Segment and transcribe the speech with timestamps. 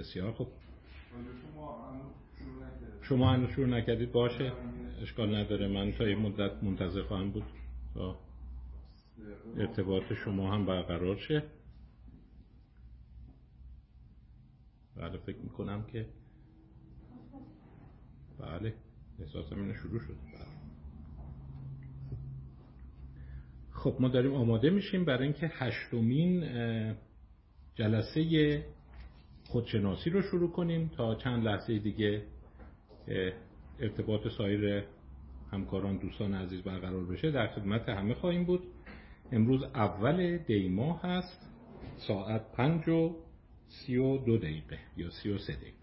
[0.00, 0.48] بسیار خوب.
[3.02, 4.12] شما هنوز شروع نکردید.
[4.12, 4.52] باشه.
[5.02, 5.68] اشکال نداره.
[5.68, 7.44] من تا این مدت منتظر خواهم بود.
[7.94, 8.16] تا
[9.56, 11.42] ارتباط شما هم برقرار شه.
[14.96, 16.06] بله فکر می‌کنم که
[18.38, 18.74] بله
[19.20, 20.46] احساسم اینو شروع شد بله.
[23.72, 26.44] خب ما داریم آماده میشیم برای اینکه هشتمین
[27.74, 28.64] جلسه
[29.50, 32.22] خودشناسی رو شروع کنیم تا چند لحظه دیگه
[33.80, 34.84] ارتباط سایر
[35.52, 37.30] همکاران دوستان عزیز برقرار بشه.
[37.30, 38.62] در خدمت همه خواهیم بود.
[39.32, 41.50] امروز اول دی ماه هست
[41.96, 43.16] ساعت پنج و
[43.68, 45.79] سی و دو دقیقه یا سی و سه دقیقه.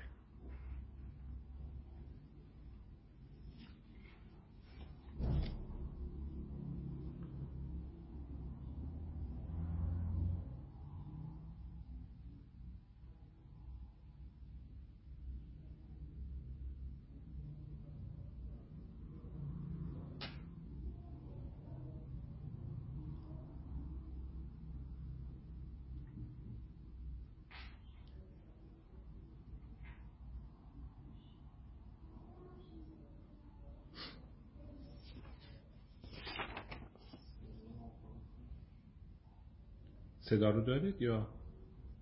[40.29, 41.27] صدا رو دارید یا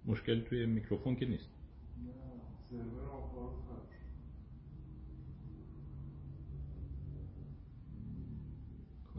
[0.06, 1.50] مشکل توی میکروفون که نیست؟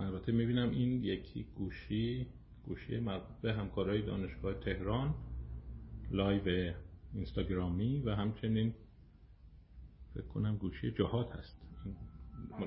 [0.00, 2.26] البته می‌بینم این یکی گوشی
[2.64, 5.14] گوشی مربوط به همکارای دانشگاه تهران
[6.10, 6.74] live
[7.14, 8.74] اینستاگرامی و همچنین
[10.14, 11.62] فکر کنم گوشی جهاد هست.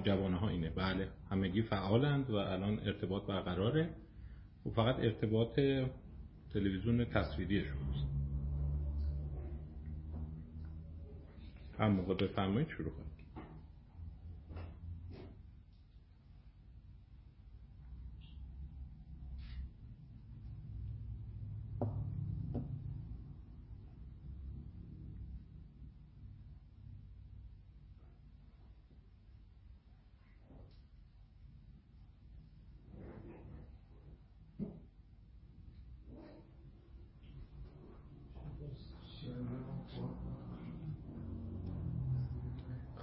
[0.03, 0.69] جوانه ها اینه.
[0.69, 3.89] بله همگی فعالند و الان ارتباط برقراره.
[4.65, 5.59] و فقط ارتباط
[6.53, 8.07] تلویزیون تصویری شماست.
[11.79, 13.18] هم موقع بفرمایید شروع کنید.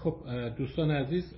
[0.07, 0.25] خب
[0.59, 1.35] دوستان عزیز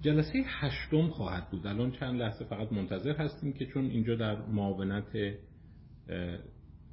[0.00, 1.66] جلسه هشتم خواهد بود.
[1.66, 5.36] الان چند لحظه فقط منتظر هستیم که چون اینجا در معاونت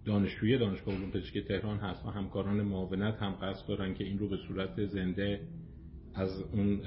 [0.06, 4.30] دانشجوی دانشگاه علوم پزشکی تهران هست و همکاران معاونت هم قصد دارن که این رو
[4.30, 5.40] به صورت زنده
[6.16, 6.82] از اون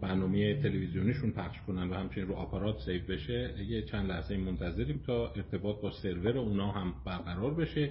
[0.00, 3.54] برنامه تلویزیونیشون پخش کنن و همچنین رو آپارات سیو بشه.
[3.68, 7.90] یه چند لحظه منتظریم تا ارتباط با سرور اونا هم برقرار بشه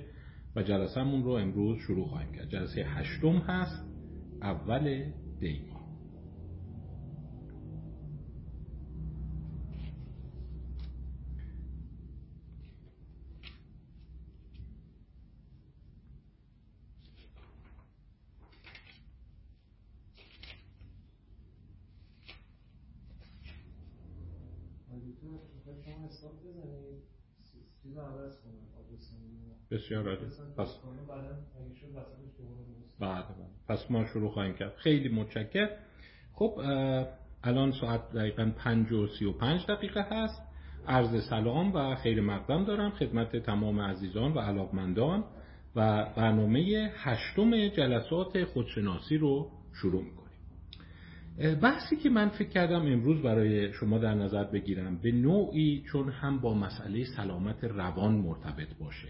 [0.55, 2.49] و جلسهمون رو امروز شروع خواهیم کرد.
[2.49, 3.98] جلسه هشتم هست.
[4.41, 5.03] اول
[5.39, 5.68] دی.
[29.71, 30.25] بسیار عالی.
[30.57, 30.79] پس
[32.99, 33.25] بعد
[33.67, 34.75] پس ما شروع خواهیم کرد.
[34.75, 35.69] خیلی متشکر
[36.33, 36.59] خب
[37.43, 40.41] الان ساعت دقیقا پنج و سی و پنج دقیقه هست.
[40.87, 45.23] عرض سلام و خیر مقدم دارم خدمت تمام عزیزان و علاقمندان
[45.75, 50.29] و برنامه هشتم جلسات خودشناسی رو شروع می‌کنیم.
[51.61, 56.39] بحثی که من فکر کردم امروز برای شما در نظر بگیرم به نوعی چون هم
[56.39, 59.07] با مسئله سلامت روان مرتبط باشه.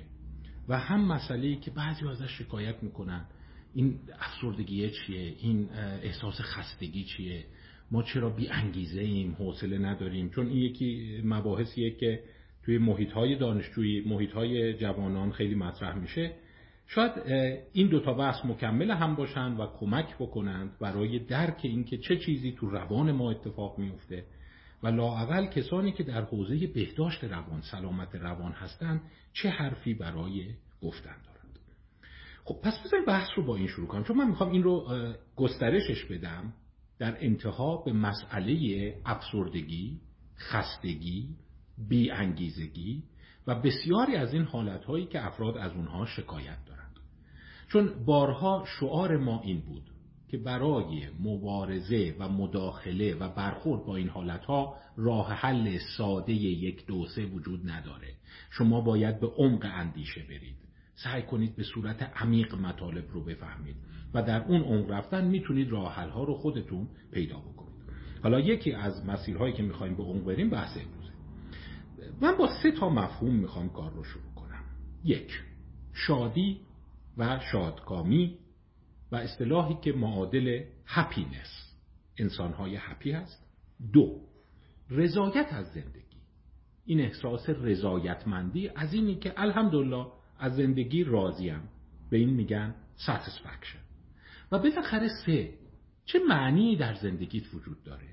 [0.70, 3.26] و هم مسئله که بعضی ازش شکایت می‌کنن.
[3.74, 5.70] این افسردگی چیه؟ این
[6.04, 7.46] احساس خستگی چیه؟
[7.92, 10.30] ما چرا بی انگیزه ایم حوصله نداریم.
[10.30, 12.24] چون این یکی مباحثیه که
[12.64, 16.32] توی محیط های دانشجویی محیط های جوانان خیلی مطرح میشه.
[16.88, 17.12] شاید
[17.74, 22.70] این دوتا بحث مکمل هم باشند و کمک بکنند برای درک اینکه چه چیزی تو
[22.70, 24.26] روان ما اتفاق میفته
[24.84, 29.02] و لاعقل کسانی که در حوزه بهداشت روان سلامت روان هستند
[29.34, 31.60] چه حرفی برای گفتن دارند.
[32.44, 34.04] خب پس بذارید بحث رو با این شروع کنم.
[34.04, 34.88] چون من می‌خوام این رو
[35.36, 36.54] گسترشش بدم
[37.00, 40.00] در انتها به مسئله افسردگی
[40.38, 41.30] خستگی
[41.90, 43.04] بی انگیزگی
[43.48, 47.00] و بسیاری از این حالتهایی که افراد از اونها شکایت دارند.
[47.68, 49.89] چون بارها شعار ما این بود
[50.32, 57.26] که برای مبارزه و مداخله و برخورد با این حالتها راه حل ساده یک دوسه
[57.26, 58.08] وجود نداره.
[58.50, 60.56] شما باید به عمق اندیشه برید.
[60.94, 63.76] سعی کنید به صورت عمیق مطالب رو بفهمید
[64.14, 67.80] و در اون عمق رفتن می‌تونید راه ها رو خودتون پیدا بکنید.
[68.24, 71.14] حالا یکی از مسیرهایی که می‌خوایم به عمق بریم بحث امروزه.
[72.22, 74.64] من با سه تا مفهوم می‌خوام کار رو شروع کنم.
[75.04, 75.32] یک
[75.94, 76.58] شادی
[77.18, 78.38] و شادکامی.
[79.12, 81.76] و اصطلاحی که معادل هپینس
[82.18, 83.46] انسانهای هپی هست.
[83.94, 84.22] دو
[84.90, 86.20] رضایت از زندگی.
[86.86, 90.06] این احساس رضایتمندی از اینی که الحمدلله
[90.40, 91.62] از زندگی راضیم.
[92.10, 93.80] به این میگن satisfaction.
[94.52, 95.54] و بالاخره سه
[96.06, 98.08] چه معنی در زندگیت وجود داره؟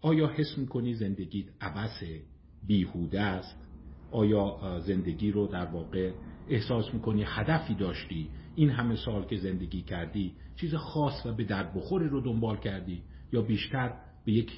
[0.00, 2.20] آیا حس می‌کنی زندگیت عبسه
[2.66, 3.56] بیهوده است؟
[4.10, 6.12] آیا زندگی رو در واقع
[6.48, 11.74] احساس می‌کنی هدفی داشتی؟ این همه سال که زندگی کردی چیز خاص و به درد
[11.74, 13.02] بخوری رو دنبال کردی؟
[13.32, 13.92] یا بیشتر
[14.24, 14.52] به یک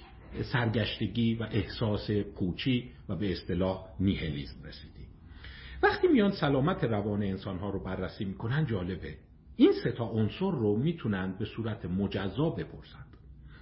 [0.52, 5.06] سرگشتگی و احساس پوچی و به اصطلاح نیهلیزم رسیدی؟
[5.82, 9.14] وقتی میان سلامت روان انسانها رو بررسی می‌کنن جالبه.
[9.56, 13.06] این سه تا عنصر رو می‌تونن به صورت مجزا بپرسند.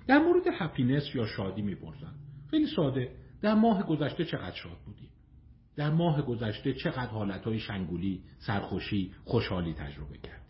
[0.07, 2.19] در مورد هپینس یا شادی می‌پرسند.
[2.51, 3.11] خیلی ساده.
[3.43, 5.09] در ماه گذشته چقدر شاد بودی؟
[5.77, 10.45] در ماه گذشته چقدر حالتهای شنگولی سرخوشی خوشحالی تجربه کردی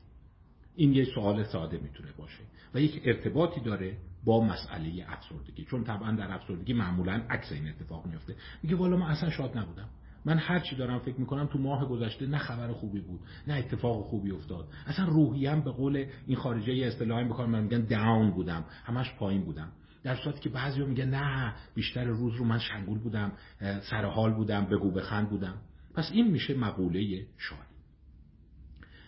[0.76, 2.43] این یه سوال ساده می‌تونه باشه
[2.75, 5.65] و یک ارتباطی داره با مسئله افسردگی.
[5.65, 9.88] چون طبعا در افسردگی معمولا عکس این اتفاق میفته میگه والا من اصلا شاد نبودم.
[10.25, 14.05] من هر چی دارم فکر می‌کنم تو ماه گذشته نه خبر خوبی بود نه اتفاق
[14.05, 14.69] خوبی افتاد.
[14.87, 19.73] اصلا روحیم به قول این خارجه اصطلاحی بکنم من میگن داون بودم همش پایین بودم.
[20.04, 24.66] در صورتی که بعضیا میگن نه بیشتر روز رو من شنگول بودم سر حال بودم
[24.66, 25.60] بگو بخند بودم.
[25.94, 27.74] پس این میشه مقوله شادی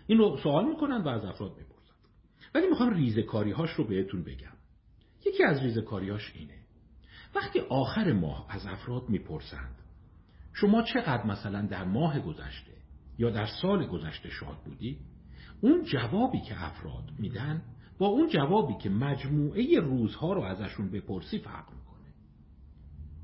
[0.07, 1.95] این رو سوال می‌کنن و از افراد می‌پرسن.
[2.55, 4.57] ولی می‌خوام ریزکاری هاش رو بهتون بگم.
[5.27, 6.59] یکی از ریزکاریاش اینه.
[7.35, 9.77] وقتی آخر ماه از افراد می‌پرسند
[10.53, 12.73] شما چقدر مثلا در ماه گذشته
[13.19, 14.99] یا در سال گذشته شاد بودی؟
[15.61, 17.63] اون جوابی که افراد میدن
[17.99, 22.15] با اون جوابی که مجموعه روزها رو ازشون بپرسی فرق می‌کنه.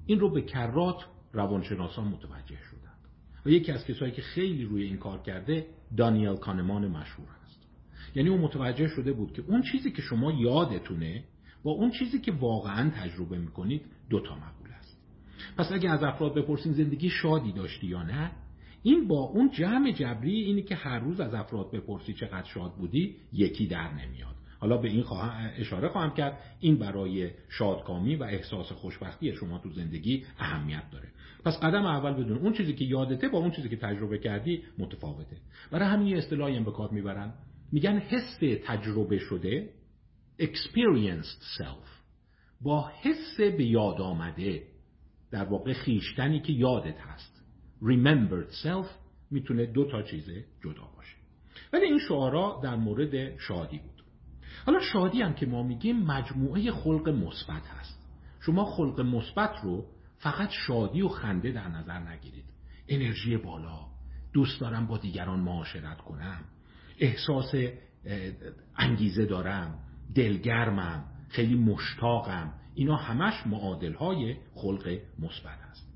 [0.06, 3.08] این رو به کرات روانشناسان متوجه شدند
[3.46, 5.66] و یکی از کسایی که خیلی روی این کار کرده
[5.96, 7.66] دانیل کانمان مشهور هست
[8.14, 11.24] یعنی اون متوجه شده بود که اون چیزی که شما یادتونه
[11.62, 14.98] با اون چیزی که واقعا تجربه می‌کنید دوتا مقوله است.
[15.56, 18.30] پس اگه از افراد بپرسین زندگی شادی داشتی یا نه
[18.82, 23.16] این با اون جمع جبری اینی که هر روز از افراد بپرسی چقدر شاد بودی
[23.32, 24.34] یکی در نمیاد.
[24.62, 25.05] حالا به این
[25.59, 26.38] اشاره خواهم کرد.
[26.61, 31.09] این برای شادکامی و احساس خوشبختی شما تو زندگی اهمیت داره.
[31.44, 35.37] پس قدم اول بدون اون چیزی که یادته با اون چیزی که تجربه کردی متفاوته.
[35.70, 37.35] برای همین اصطلاحی هم به کار می‌برن.
[37.73, 39.70] میگن حس تجربه شده
[40.41, 41.88] experienced self.
[42.61, 44.62] با حس به یاد آمده
[45.31, 47.44] در واقع خیشتنی که یادت هست
[47.82, 48.87] remembered self
[49.31, 50.31] می‌تونه دو تا چیز
[50.65, 51.17] جدا باشه.
[51.73, 53.92] ولی این شعارا در مورد شادی بود.
[54.67, 58.09] حالا شادی هم که ما میگیم مجموعه خلق مثبت هست.
[58.41, 59.87] شما خلق مثبت رو
[60.19, 62.44] فقط شادی و خنده در نظر نگیرید.
[62.88, 63.87] انرژی بالا.
[64.32, 66.44] دوست دارم با دیگران معاشرت کنم.
[66.99, 67.55] احساس
[68.76, 69.79] انگیزه دارم.
[70.14, 71.05] دلگرمم.
[71.29, 72.53] خیلی مشتاقم.
[72.75, 75.93] اینا همش معادل های خلق مثبت است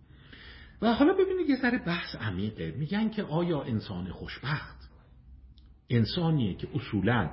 [0.83, 2.75] و حالا ببینید یه ذره بحث عمیقه.
[2.79, 4.77] میگن که آیا انسان خوشبخت؟
[5.91, 7.31] انسانیه که اصولا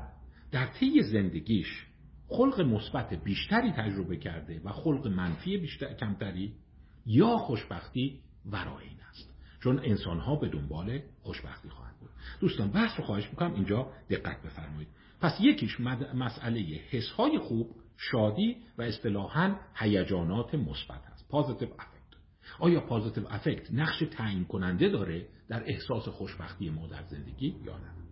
[0.53, 1.85] در طی زندگیش
[2.27, 6.53] خلق مثبت بیشتری تجربه کرده و خلق منفی بیشتر کمتری
[7.05, 9.33] یا خوشبختی ورای این است.
[9.63, 12.09] چون انسان ها به دنبال خوشبختی خواهند بود.
[12.39, 14.87] دوستان بحث رو خواهش می‌کنم اینجا دقت بفرمایید.
[15.21, 15.79] پس یکیش
[16.13, 22.17] مسئله حسهای خوب شادی و اصطلاحا هیجانات مثبت هست پازیتیو افکت
[22.59, 28.02] آیا پازیتیو افکت نقش تعیین کننده داره در احساس خوشبختی ما در زندگی یا نه؟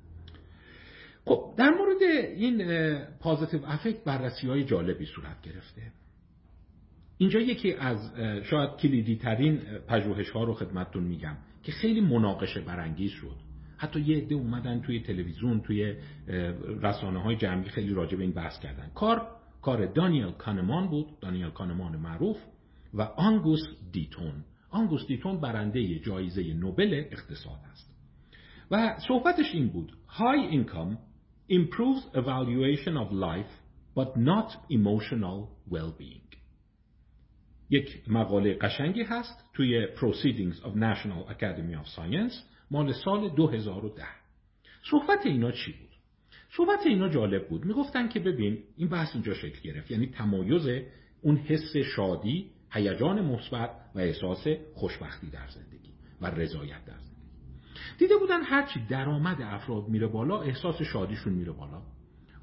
[1.25, 2.01] خب در مورد
[2.35, 5.81] این پازیتیو افکت بررسی های جالبی صورت گرفته.
[7.17, 8.11] اینجا یکی از
[8.43, 13.35] شاید کلیدی ترین پژوهش ها رو خدمتتون میگم که خیلی مناقشه برانگیز شد.
[13.77, 15.95] حتی یه عده اومدن توی تلویزیون توی
[16.81, 18.89] رسانه های جمعی خیلی راجع به این بحث کردن.
[18.95, 19.27] کار
[19.61, 22.37] کار دانیل کانمان بود دانیل کانمان معروف
[22.93, 23.61] و آنگوس
[23.91, 24.43] دیتون.
[24.69, 27.91] آنگوس دیتون برنده جایزه نوبل اقتصاد است.
[28.71, 29.93] و صحبتش این بود.
[30.09, 31.10] High income
[31.59, 33.53] improves evaluation of life
[33.95, 35.37] but not emotional
[35.71, 36.31] well-being.
[37.69, 42.33] یک maqale قشنگی هست توی Proceedings of National Academy of Science
[42.71, 44.03] مال سال 2010
[44.91, 45.89] صحبت اینا چی بود؟
[46.57, 47.65] صحبت اینا جالب بود.
[47.65, 49.91] می‌گفتن که ببین این بحث اینجا شکل گرفت.
[49.91, 50.83] یعنی تمایز
[51.21, 55.91] اون حس شادی هیجان مثبت و احساس خوشبختی در زندگی
[56.21, 57.10] و رضایت در زندگی.
[58.01, 61.81] دیده بودن هرچی درآمد افراد میره بالا احساس شادیشون میره بالا.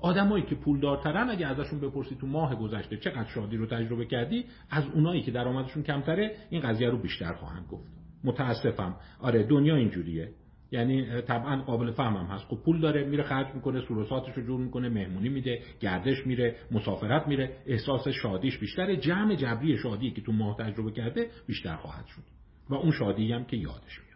[0.01, 4.85] آدمایی که پولدارترن اگه ازشون بپرسی تو ماه گذشته چقدر شادی رو تجربه کردی از
[4.95, 7.91] اونایی که درآمدشون کمتره این قضیه رو بیشتر خواهند گفت.
[8.25, 8.97] متاسفم.
[9.21, 10.31] آره دنیا اینجوریه.
[10.71, 12.45] یعنی طبعا قابل فهمم هست.
[12.45, 17.29] خب پول داره میره خرج می‌کنه سروساتش رو جور می‌کنه مهمونی میده گردش میره مسافرت
[17.29, 17.57] میره.
[17.67, 18.97] احساس شادیش بیشتره.
[18.97, 22.23] جمع جبری شادی که تو ماه تجربه کرده بیشتر خواهد شد.
[22.71, 24.08] و اون شادی هم که یادش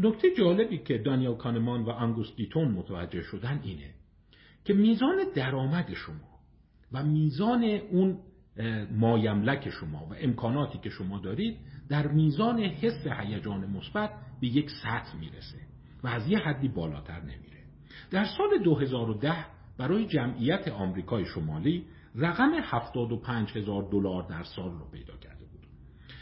[0.00, 3.94] نکته جالبی که دانیل کانمان و انگوس دیتون متوجه شدن اینه
[4.64, 6.38] که میزان درآمد شما
[6.92, 8.18] و میزان اون
[8.90, 11.56] مایملک شما و امکاناتی که شما دارید
[11.88, 15.58] در میزان حس هیجان مثبت به یک سطح می‌رسه
[16.04, 17.62] و از یه حدی بالاتر نمیره.
[18.10, 19.44] در سال 2010
[19.78, 25.35] برای جمعیت آمریکای شمالی رقم 75 هزار دلار در سال رو پیدا بود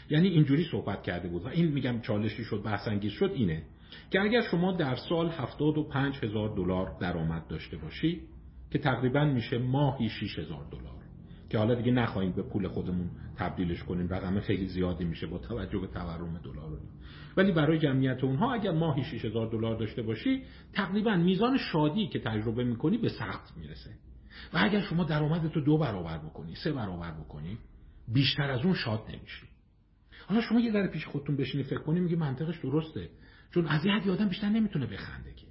[0.09, 3.63] یعنی اینجوری صحبت کرده بود و این میگم چالشی شد بحث شد اینه
[4.11, 8.21] که اگر شما در سال 75 هزار دلار درآمد داشته باشی
[8.71, 10.95] که تقریبا میشه ماهی 6 هزار دلار
[11.49, 15.79] که حالا دیگه نخواهیم به پول خودمون تبدیلش کنیم رقم خیلی زیادی میشه با توجه
[15.79, 16.79] به تورم دلار
[17.37, 20.43] ولی برای جمعیت اونها اگر ماهی 6000 دلار داشته باشی
[20.73, 23.89] تقریبا میزان شادی که تجربه می‌کنی به سخت می‌رسه.
[24.53, 27.57] و اگر شما درآمدت رو دو برابر بکنی سه برابر بکنی
[28.13, 29.54] بیشتر از اون شاد نمیشی.
[30.27, 33.09] حالا شما یه ذره پیش خودتون بشینی فکر کنی میگه منطقش درسته.
[33.53, 35.45] چون از یه آدم بیشتر نمی‌تونه بخنده که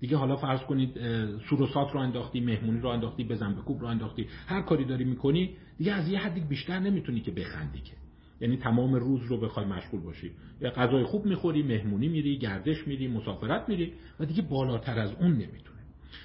[0.00, 0.98] دیگه حالا فرض کنید
[1.38, 5.56] سوروسات رو انداختی مهمونی رو انداختی بزن به کوب رو انداختی هر کاری داری می‌کنی
[5.78, 7.92] دیگه از یه حدی بیشتر نمی‌تونی که بخندی که
[8.40, 10.32] یعنی تمام روز رو بخوای مشغول باشی.
[10.60, 15.32] یا غذای خوب می‌خوری مهمونی میری گردش میری مسافرت میری و دیگه بالاتر از اون
[15.32, 15.80] نمی‌تونه.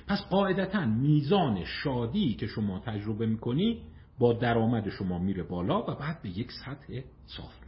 [0.08, 3.82] پس قاعدتا میزان شادی که شما تجربه می‌کنی
[4.20, 7.61] با درآمد شما میره بالا و بعد به یک سطح صاف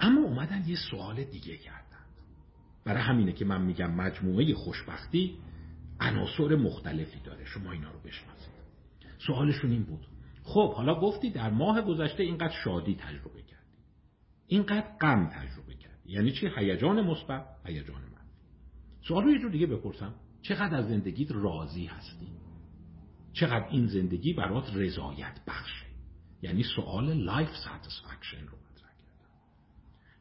[0.00, 2.04] اما اومدن یه سوال دیگه کردن.
[2.84, 5.38] برای همینه که من میگم مجموعه خوشبختی
[6.00, 7.44] عناصر مختلفی داره.
[7.44, 8.58] شما اینا رو بشناسید.
[9.26, 10.06] سوالشون این بود.
[10.42, 13.78] خب حالا گفتی در ماه گذشته اینقدر شادی تجربه کردی.
[14.46, 16.12] اینقدر غم تجربه کردی.
[16.12, 18.18] یعنی چی؟ هیجان مثبت هیجان منفی
[19.08, 20.14] سوال رو یه جور دیگه بپرسم.
[20.42, 22.28] چقدر از زندگیت راضی هستی؟
[23.32, 25.86] چقدر این زندگی برات رضایت بخشه؟
[26.42, 28.57] یعنی سوال life satisfaction رو.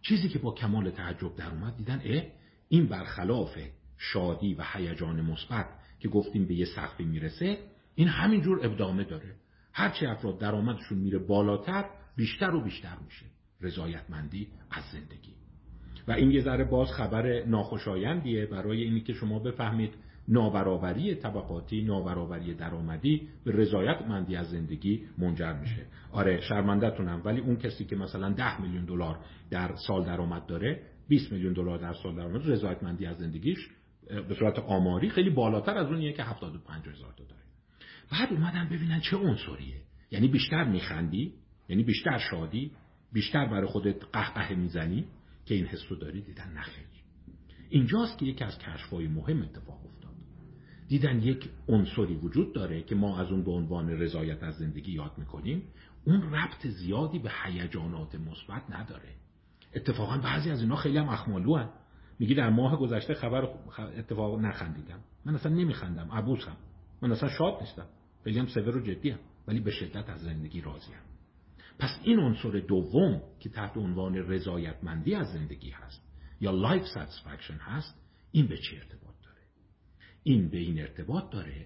[0.08, 2.24] چیزی که با کمال تعجب در اومد دیدن اه
[2.70, 3.58] این برخلاف
[3.98, 5.66] شادی و هیجان مثبت
[6.00, 7.58] که گفتیم به یه سقفی می‌رسه
[7.96, 9.36] این همینجور ادامه داره.
[9.74, 11.86] هرچی افراد درآمدشون میره بالاتر
[12.16, 13.26] بیشتر و بیشتر میشه.
[13.62, 15.34] رضایتمندی از زندگی.
[16.08, 19.94] و این یه ذره باز خبر ناخوشایندیه برای اینی که شما بفهمید
[20.28, 25.86] نابرابری طبقاتی نابرابری درآمدی به رضایتمندی از زندگی منجر میشه.
[26.12, 29.20] آره شرمندتونم ولی اون کسی که مثلا ده میلیون دلار
[29.50, 33.58] در سال درآمد داره 20 میلیون دلار در سال درآمد رضایتمندی از زندگیش
[34.30, 37.42] به صورت آماری خیلی بالاتر از اونیه که 75 هزار تا داره.
[38.12, 39.82] بعد اومدن ببینن چه عنصریه.
[40.12, 41.34] یعنی بیشتر میخندی
[41.70, 42.72] یعنی بیشتر شادی
[43.14, 45.06] بیشتر برای خودت قهقه می‌زنی
[45.46, 46.88] که این حسو داری دیدن نخیر
[47.70, 49.87] اینجاست که یکی از کشفهای مهم اتفاق
[50.88, 55.12] دیدن یک عنصری وجود داره که ما از اون به عنوان رضایت از زندگی یاد
[55.18, 55.64] می‌کنیم
[56.06, 59.10] اون ربط زیادی به هیجانات مثبت نداره.
[59.76, 61.70] اتفاقا بعضی از اینا خیلی هم اخمالو هستن.
[62.20, 63.48] میگی در ماه گذشته خب
[63.98, 65.00] اتفاقا نخندیدم.
[65.26, 66.58] من اصلا نمیخندم عبوسم
[67.02, 67.86] من اصلا شاد نیستم.
[68.24, 69.20] خیلی هم سور و جدی هم.
[69.48, 70.96] ولی به شدت از زندگی راضیم
[71.80, 76.02] پس این عنصر دوم که تحت عنوان رضایتمندی از زندگی هست
[76.42, 78.02] یا life satisfaction هست
[78.32, 79.07] این به چه ارتباط
[80.28, 81.66] این به این ارتباط داره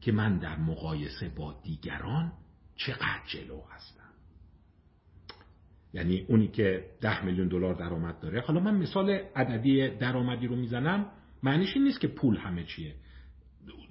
[0.00, 2.32] که من در مقایسه با دیگران
[2.76, 4.10] چقدر جلو هستم.
[5.92, 11.06] یعنی اونی که ده میلیون دلار درآمد داره حالا من مثال عددی درآمدی رو می‌زنم
[11.42, 12.94] معنیش این نیست که پول همه چیه.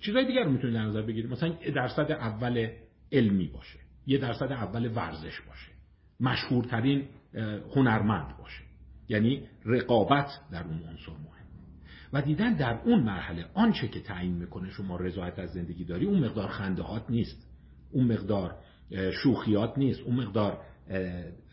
[0.01, 1.31] چیزای دیگر رو می‌تونید در نظر بگیرید.
[1.31, 2.69] مثلا درصد اول
[3.11, 5.71] علمی باشه یه درصد اول ورزش باشه
[6.19, 7.07] مشهورترین
[7.75, 8.63] هنرمند باشه.
[9.09, 11.36] یعنی رقابت در اون عنصر مهمه
[12.13, 16.25] و دیدن در اون مرحله آنچه که تعیین می‌کنه شما رضایت از زندگی داری اون
[16.25, 17.47] مقدار خندهات نیست.
[17.91, 18.55] اون مقدار
[19.23, 19.99] شوخیات نیست.
[19.99, 20.61] اون مقدار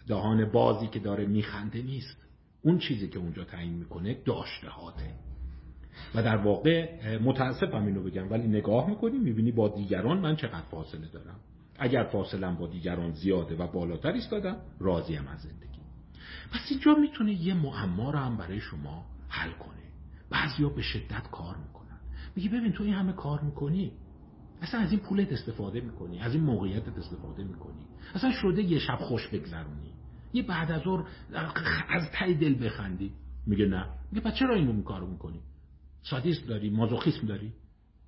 [0.07, 2.27] دهان بازی که داره میخنده نیست.
[2.63, 5.15] اون چیزی که اونجا تعیین می‌کنه داشته هاته
[6.15, 11.07] و در واقع متاسفم اینو بگم ولی نگاه می‌کنی می‌بینی با دیگران من چقدر فاصله
[11.13, 11.41] دارم.
[11.79, 15.81] اگر فاصلم با دیگران زیاده و بالاتر ایستادم راضیم از زندگی.
[16.53, 19.84] پس اینجا می‌تونه یه معما رو هم برای شما حل کنه.
[20.35, 22.01] بعضیا به شدت کار می‌کنن.
[22.37, 23.93] میگی ببین تو این همه کار می‌کنی
[24.63, 27.87] اصلا از این پولت استفاده می‌کنی از این موقعیتت استفاده می‌کنی.
[28.15, 29.95] اصلا شده یه شب خوش بگذرونی.
[30.33, 31.05] یه بعد از ظهر
[31.89, 33.13] از تای دل بخندی.
[33.47, 33.87] میگه نه.
[34.13, 35.41] میگه پس چرا اینو کارو می‌کنی؟
[36.03, 37.53] سادیسم داری؟ مازوخیسم داری؟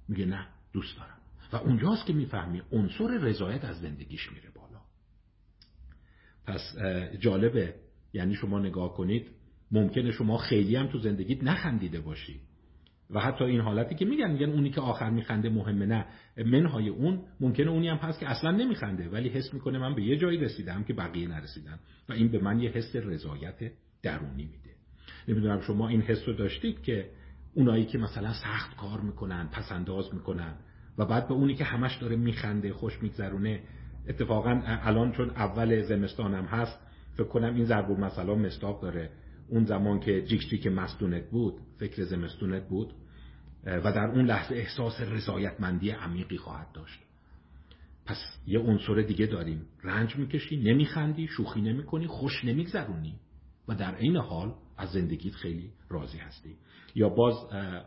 [0.08, 1.18] میگه نه دوست دارم.
[1.52, 4.80] و اونجاست که می‌فهمی عنصر رضایت از زندگیش میره بالا.
[6.46, 6.76] پس
[7.20, 7.74] جالبه.
[8.12, 9.30] یعنی شما نگاه کنید
[9.72, 12.40] ممکنه شما خیلی هم تو زندگیت نخندیده باشی.
[13.10, 16.06] و حتی این حالتی که میگن میگن اونی که آخر میخنده مهمه نه.
[16.46, 19.08] منهای اون ممکنه اونی هم هست که اصلا نمیخنده.
[19.08, 21.78] ولی حس می‌کنه من به یه جایی رسیدم که بقیه نرسیدن.
[22.08, 24.70] و این به من یه حس رضایت درونی میده.
[25.28, 27.10] نمی‌دونم شما این حس رو داشتید که
[27.54, 30.54] اونایی که مثلا سخت کار می‌کنن پسنداز می‌کنن
[30.98, 33.60] و بعد به اونی که همش داره میخنده خوش میگذرونه
[34.08, 36.78] اتفاقا الان چون اول زمستانم هست
[37.14, 39.10] فکر کنم این ضرب مثلا مستاق داره.
[39.48, 42.94] اون زمان که جیک جیک مستونت بود فکر زمستونت بود
[43.64, 47.00] و در اون لحظه احساس رضایتمندی عمیقی خواهد داشت.
[48.06, 49.62] پس یه عنصر دیگه داریم.
[49.84, 53.14] رنج می‌کشی نمیخندی شوخی نمی‌کنی خوش نمیگذرونی.
[53.68, 56.56] و در عین حال از زندگیت خیلی راضی هستی.
[56.94, 57.34] یا باز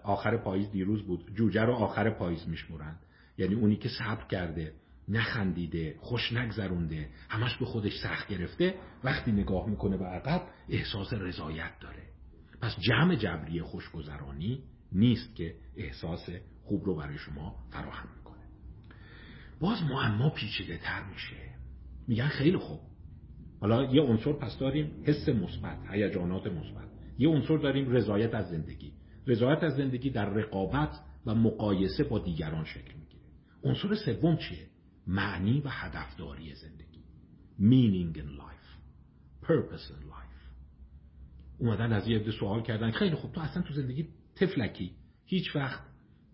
[0.03, 1.31] آخر پاییز دیروز بود.
[1.35, 2.95] جوجه رو آخر پاییز میشمورن
[3.37, 4.73] یعنی اونی که صبر کرده
[5.09, 11.71] نخندیده خوش نگذرونده همش به خودش سخت گرفته وقتی نگاه می‌کنه به عقب احساس رضایت
[11.81, 12.03] داره.
[12.61, 16.29] پس جمع جبری خوشگذرانی نیست که احساس
[16.63, 18.43] خوب رو برای شما فراهم می‌کنه.
[19.59, 21.35] باز معما پیچیده تر میشه.
[22.07, 22.79] میگن خیلی خوب.
[23.61, 26.89] حالا یه عنصر پس داریم حس مثبت هیجانات مثبت.
[27.17, 28.93] یه عنصر داریم رضایت از زندگی.
[29.27, 33.23] رضایت از زندگی در رقابت و مقایسه با دیگران شکل می‌گیره.
[33.63, 34.67] عنصر سوم چیه؟
[35.07, 37.03] معنی و هدفداری زندگی.
[37.59, 38.69] Meaning in life.
[39.45, 40.39] Purpose in life.
[41.57, 42.91] اومدن از یه عده سوال کردن.
[42.91, 43.31] خیلی خوب.
[43.31, 44.91] تو اصلا تو زندگی تفلکی.
[45.25, 45.83] هیچ وقت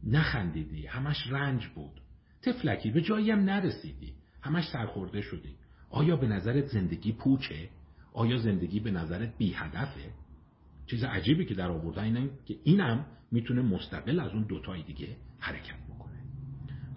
[0.03, 0.87] نخندیدی.
[0.87, 2.01] همش رنج بود.
[2.41, 2.91] تفلکی.
[2.91, 4.13] به جایی هم نرسیدی.
[4.41, 5.55] همش سرخورده شدی.
[5.89, 7.69] آیا به نظرت زندگی پوچه؟
[8.13, 10.11] آیا زندگی به نظرت بی هدفه
[10.85, 15.07] چیز عجیبی که در آوردن اینه که اینم می‌تونه مستقل از اون دوتای دیگه
[15.39, 15.84] حرکت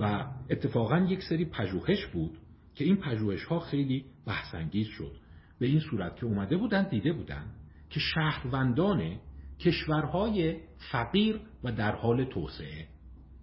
[0.00, 2.38] و اتفاقا یک سری پژوهش بود
[2.75, 5.17] که این پژوهش ها خیلی بحثانگیز شد.
[5.58, 7.45] به این صورت که اومده بودن دیده بودن
[7.91, 9.17] که شهروندان
[9.58, 10.56] کشورهای
[10.93, 12.89] فقیر و در حال توسعه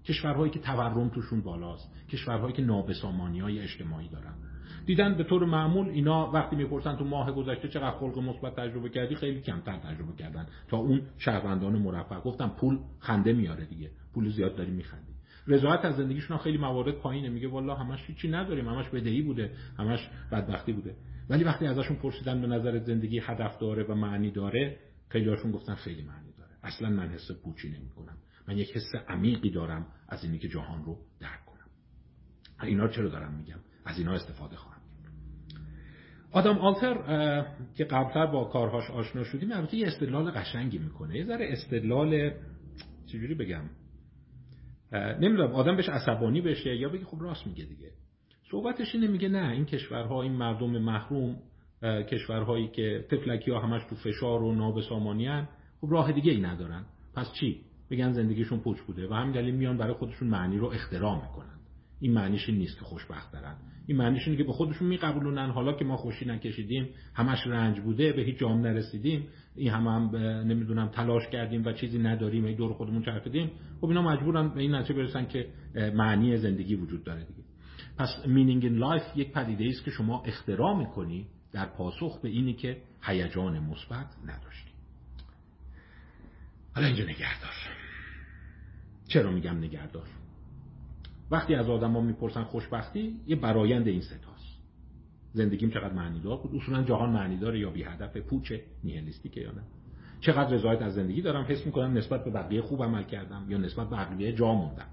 [0.05, 4.33] کشورهایی که تورم توشون بالاست کشورهایی که نابسامانی های اجتماعی دارن.
[4.85, 9.15] دیدن به طور معمول اینا وقتی می‌پرسن تو ماه گذشته چقدر خلق مثبت تجربه کردی
[9.15, 10.47] خیلی کمتر تجربه کردن.
[10.67, 13.91] تا اون شهروندان مرفه گفتم پول خنده میاره دیگه.
[14.13, 15.14] پول زیاد داری میخندی.
[15.47, 17.29] رضایت از زندگیشون خیلی موارد پایینه.
[17.29, 18.67] میگه والله همش چی نداریم.
[18.69, 19.51] همش بدهی بوده.
[19.77, 20.95] همش بدبختی بوده.
[21.29, 24.77] ولی وقتی ازشون پرسیدن به نظر زندگی هدف داره و معنی داره
[25.09, 26.51] خیلی هاشون گفتن خیلی معنی داره.
[26.63, 30.85] اصلا من حس پوچی نمی کنم من یک حس عمیقی دارم از اینی که جهان
[30.85, 31.69] رو درک کنم.
[32.63, 34.81] اینا چرا دارم میگم؟ از اینا استفاده خواهم
[36.31, 36.95] آدم آلتر
[37.75, 41.17] که قبلتر با کارهاش آشنا شدیم البته یه استدلال قشنگی می‌کنه.
[41.17, 42.31] یه ذره استدلال
[43.05, 43.63] چجوری بگم؟
[44.93, 47.91] نمی‌دونم آدم بهش عصبانی بشه یا بگه خب راست میگه دیگه.
[48.51, 51.37] صحبتش اینه میگه نه این کشورها این مردم محروم
[51.83, 55.47] کشورهایی که تفلکی ها همش تو فشار و نابسامانی هن
[55.81, 56.85] خب راه دیگه ای ندارن.
[57.15, 61.21] پس چی؟ بگن زندگیشون پوچ بوده و همین دلیل میان برای خودشون معنی رو اختراع
[61.21, 61.59] می‌کنن.
[61.99, 63.55] این معنیش این نیست که خوشبختی دارن
[63.87, 65.49] این معنیش اینه که به خودشون می‌قبولونن.
[65.49, 69.27] حالا که ما خوشی نکشیدیم همش رنج بوده به هیچ جام نرسیدیم.
[69.55, 70.15] این هم, هم
[70.47, 73.51] نمی‌دونم تلاش کردیم و چیزی نداریم هی دور خودمون چرخیدیم.
[73.81, 75.47] خب اینا مجبورن به این نتیجه برسن که
[75.93, 77.43] معنی زندگی وجود داره دیگه.
[77.97, 82.53] پس meaning in life یک پدیده است که شما اختراع می‌کنی در پاسخ به اینی
[82.53, 84.71] که هیجان مثبت نداشتی.
[86.75, 87.51] حالا اینجا نگهدار.
[89.07, 90.07] چرا میگم نگهدار؟
[91.31, 94.45] وقتی از آدما می‌پرسن خوشبختی یه برایند این ستاست
[95.33, 99.51] زندگیم چقدر معنی دار بود؟ اصولا جهان معنی داره یا بی هدف پوچه نیهلیستیکه یا
[99.51, 99.63] نه؟
[100.19, 103.89] چقدر رضایت از زندگی دارم؟ حس می‌کنم نسبت به بقیه خوب عمل کردم یا نسبت
[103.89, 104.87] به بقیه جا موندم.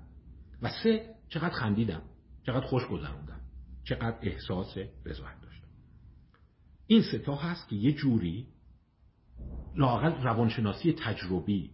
[0.63, 2.03] و سه چقدر خندیدم
[2.47, 3.41] چقدر خوش گذروندم
[3.85, 5.69] چقدر احساس رضایت داشتم.
[6.87, 8.47] این ستا هست که یه جوری
[9.77, 11.71] لاقل روانشناسی تجربی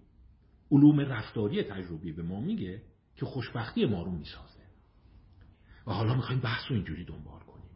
[0.70, 2.82] علوم رفتاری تجربی به ما میگه
[3.18, 4.60] که خوشبختی ما رو می‌سازه.
[5.86, 7.70] و حالا می‌خوایم بحث رو اینجوری دنبال کنیم.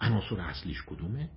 [0.00, 1.30] عناصر اصلیش کدومه؟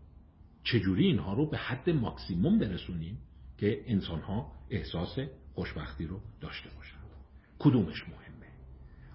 [0.63, 3.17] چجوری اینها رو به حد ماکسیموم برسونیم
[3.57, 5.19] که انسان ها احساس
[5.53, 7.01] خوشبختی رو داشته باشند؟
[7.59, 8.51] کدومش مهمه؟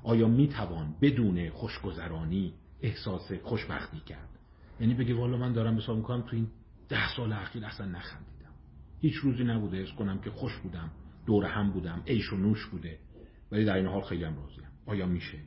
[0.02, 4.28] آیا می‌توان بدون خوشگذرانی احساس خوشبختی کرد؟
[4.80, 6.48] یعنی بگی والا من دارم حساب می‌کنم تو این
[6.88, 8.54] ده سال اخیر اصلا نخندیدم.
[9.00, 10.90] هیچ روزی نبوده از کنم که خوش بودم
[11.26, 12.98] دور هم بودم عیش و نوش بوده.
[13.52, 14.36] ولی در این حال خیلی هم
[14.86, 15.38] آیا میشه؟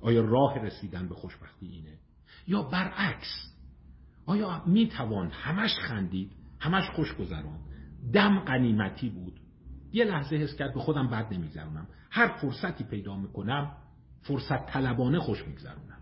[0.00, 1.98] آیا راه رسیدن به خوشبختی اینه؟
[2.46, 3.54] یا برعکس
[4.26, 7.58] آیا می‌توان همش خندید همش خوش گذران؟
[8.12, 9.40] دم قنیمتی بود.
[9.92, 11.86] یه لحظه حس کرد به خودم بد نمیگذرونم.
[12.10, 13.72] هر فرصتی پیدا می‌کنم
[14.20, 15.98] فرصت طلبانه خوش میگذرونم.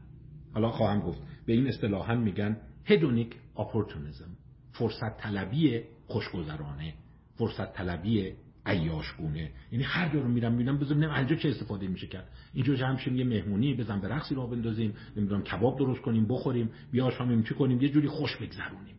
[0.55, 4.37] حالا خواهم گفت به این اصطلاحا میگن هدونیک اپورتونیزم
[4.73, 6.95] فرصت طلبی خوشگذرانه.
[7.37, 8.33] فرصت طلبی
[8.67, 12.29] عیاشگونه یعنی هر جا رو میرم می‌بینم بذار ببینم اینجا چه استفاده میشه کرد.
[12.53, 17.11] اینجا همشیم یه مهمونی بزن به رقصی رو بندازیم نمی‌دونم کباب درست کنیم بخوریم بیا
[17.11, 18.97] شامیم چی کنیم یه جوری خوش بگذرونیم.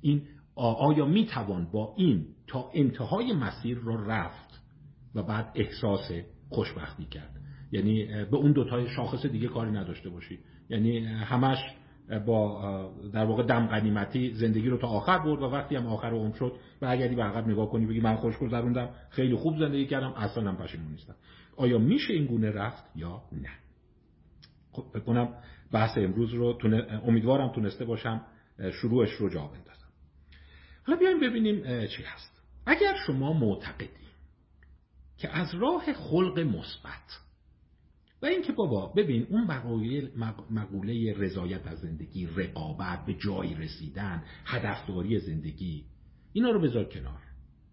[0.00, 0.22] این
[0.56, 4.60] آیا می‌توان با این تا انتهای مسیر رو رفت
[5.14, 6.10] و بعد احساس
[6.48, 7.40] خوشبختی کرد؟
[7.72, 10.38] یعنی به اون دوتای شاخص دیگه کاری نداشته باشی.
[10.68, 11.58] یعنی همش
[12.18, 16.34] با در واقع دم قنیمتی زندگی رو تا آخر برد و وقتی هم آخر عمر
[16.34, 20.48] شد برگردی به عقب نگاه کنی بگی من خوش گذروندم خیلی خوب زندگی کردم اصلا
[20.48, 21.14] هم پشیمون نیستم.
[21.56, 23.50] آیا میشه این گونه رفت یا نه؟
[24.72, 25.28] خب بکنم
[25.72, 26.58] بحث امروز رو
[27.04, 28.20] امیدوارم تونسته باشم
[28.72, 29.88] شروعش رو جا بندازم
[30.86, 32.42] حالا بیایم ببینیم چی هست.
[32.66, 33.88] اگر شما معتقدی
[35.18, 37.20] که از راه خلق مثبت
[38.22, 39.46] و اینکه بابا ببین اون
[40.50, 45.84] مقوله رضایت از زندگی رقابت به جایی رسیدن هدفداری زندگی
[46.32, 47.22] اینا رو بذار کنار.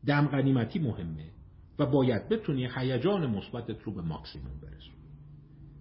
[0.05, 1.31] دم غنیمتی مهمه
[1.79, 4.97] و باید بتونی هیجان مثبتت رو به ماکسیموم برسونی.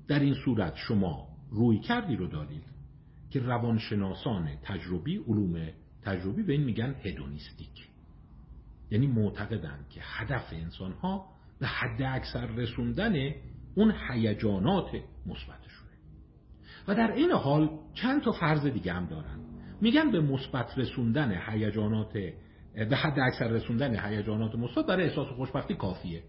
[0.09, 2.65] در این صورت شما روی کردی رو دارید
[3.31, 5.69] که روانشناسان تجربی علوم
[6.03, 7.89] تجربی به این میگن هدونیستیک.
[8.91, 11.27] یعنی معتقدن که هدف انسان ها
[11.61, 13.35] به حد اکثر رسوندن
[13.77, 14.91] اون هیجانات
[15.27, 15.93] مثبتشونه
[16.89, 19.39] و در این حال چند تا فرض دیگه هم دارن.
[19.81, 22.13] میگن به مثبت رسوندن هیجانات
[22.75, 26.23] به حد اکثر رسوندن هیجانات مثبت برای احساس خوشبختی کافیه.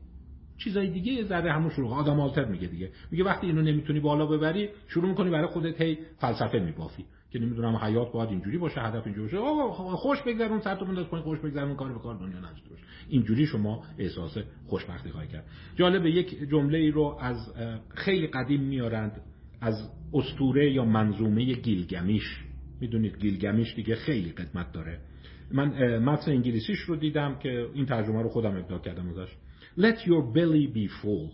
[0.58, 1.94] چیزای دیگه ذره همون شروع.
[1.94, 2.92] آدم آلتر میگه دیگه.
[3.12, 7.06] میگه وقتی اینو نمی‌تونی بالا ببری شروع می‌کنی برای خودت هی فلسفه میبافی.
[7.32, 9.98] که نمی‌دونم حیات باید اینجوری باشه هدف اینجوری باشه.
[9.98, 13.84] خوش بگذرون سرتو بنداز پایین خوش بگذرون کار به کار دنیا نداشته باش اینجوری شما
[13.98, 14.38] احساس
[14.68, 15.46] خوشبختی خواهی کرد.
[15.76, 17.54] جالب یک جمله ای رو از
[17.90, 19.22] خیلی قدیم میارند
[19.62, 22.44] از استوره یا منظومه گیلگمیش.
[22.82, 25.00] می‌دونید گیلگمیش دیگه خیلی قدمت داره.
[25.52, 29.30] من متن انگلیسیش رو دیدم که این ترجمه رو خودم ابداع کردم ازش.
[29.78, 31.32] Let your belly be full.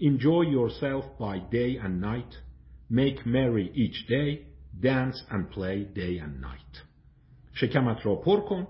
[0.00, 2.32] Enjoy yourself by day and night.
[2.90, 4.51] Make merry each day.
[4.80, 6.82] Dance and play day and night.
[7.54, 8.66] شکمت را پر کن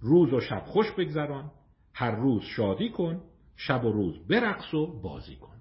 [0.00, 1.50] روز و شب خوش بگذران
[1.94, 3.20] هر روز شادی کن
[3.56, 5.56] شب و روز برقص و بازی کن.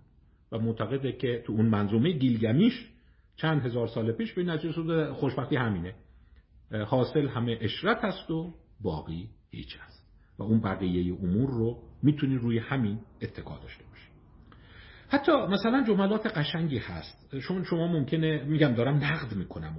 [0.52, 2.90] و معتقده که تو اون منظومه گیلگمیش
[3.36, 5.96] چند هزار سال پیش به نتیجه شده خوشبختی همینه.
[6.88, 10.08] حاصل همه اشرت هست و باقی هیچ هست.
[10.40, 13.84] و اون بقیه امور رو می‌تونی روی همین اتکا داشته
[15.10, 17.36] حتی مثلا جملات قشنگی هست.
[17.48, 19.76] چون شما ممکنه میگم دارم نقد می‌کنم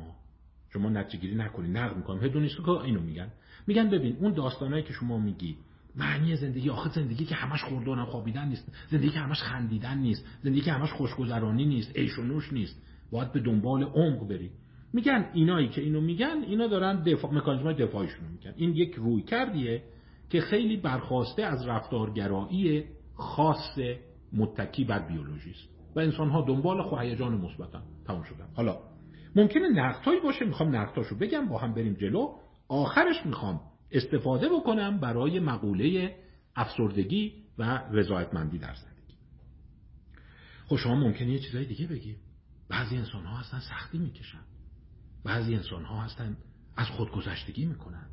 [0.72, 2.24] شما نتیجه گیری نکنید نقد می‌کنم.
[2.24, 3.28] هدونیست که اینو میگن.
[3.66, 5.56] میگن ببین اون داستانایی که شما میگی
[5.96, 8.72] معنی زندگی آخه زندگی که همش خوردن و خوابیدن نیست.
[8.90, 10.26] زندگی که همش خندیدن نیست.
[10.42, 11.96] زندگی که همش خوشگذرانی نیست.
[11.96, 12.82] عیش و نوش نیست.
[13.12, 14.50] باید به دنبال عمق بری.
[14.92, 18.54] میگن اینایی که اینو میگن اینا دارن دفاع مکانیزم دفاعشون میگن.
[18.56, 19.82] این یک روی کردیه
[20.30, 23.78] که خیلی برخواسته از رفتارگرایی خاص
[24.32, 27.82] متکی بر بیولوژی است و انسان ها دنبال خو هیجان مثبتن.
[28.06, 28.78] تمام شدن حالا
[29.36, 32.34] ممکنه نقدهایی باشه می‌خوام نقداشو بگم با هم بریم جلو.
[32.68, 33.60] آخرش می‌خوام
[33.90, 36.16] استفاده بکنم برای مقوله
[36.56, 39.14] افسردگی و رضایتمندی در زندگی.
[40.66, 42.16] خب شما ممکنه یه چیزای دیگه بگی.
[42.68, 44.44] بعضی انسان ها هستن سختی می‌کشن.
[45.24, 46.36] بعضی انسان ها هستن
[46.76, 48.06] از خودگذشتگی می‌کنن.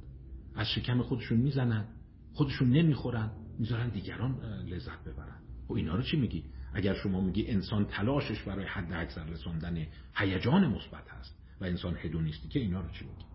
[0.55, 1.85] از شکم خودشون می‌زنن
[2.33, 5.44] خودشون نمی‌خورن می‌ذارن دیگران لذت ببرن.
[5.69, 10.67] و اینا رو چی میگی؟ اگر شما میگی انسان تلاشش برای حد اکثر رساندن هیجان
[10.67, 13.25] مثبت هست و انسان هدونیستی که اینا رو چی میگی؟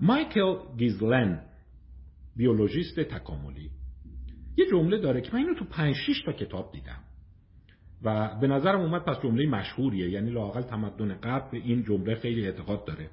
[0.00, 1.42] مایکل گیزلن
[2.36, 3.70] بیولوژیست تکاملی
[4.56, 7.02] یه جمله داره که من اینو تو 5 6 تا کتاب دیدم
[8.02, 12.46] و به نظرم اومد پس جمله مشهوریه یعنی لاقل تمدن قبل به این جمله خیلی
[12.46, 13.10] اعتقاد داره.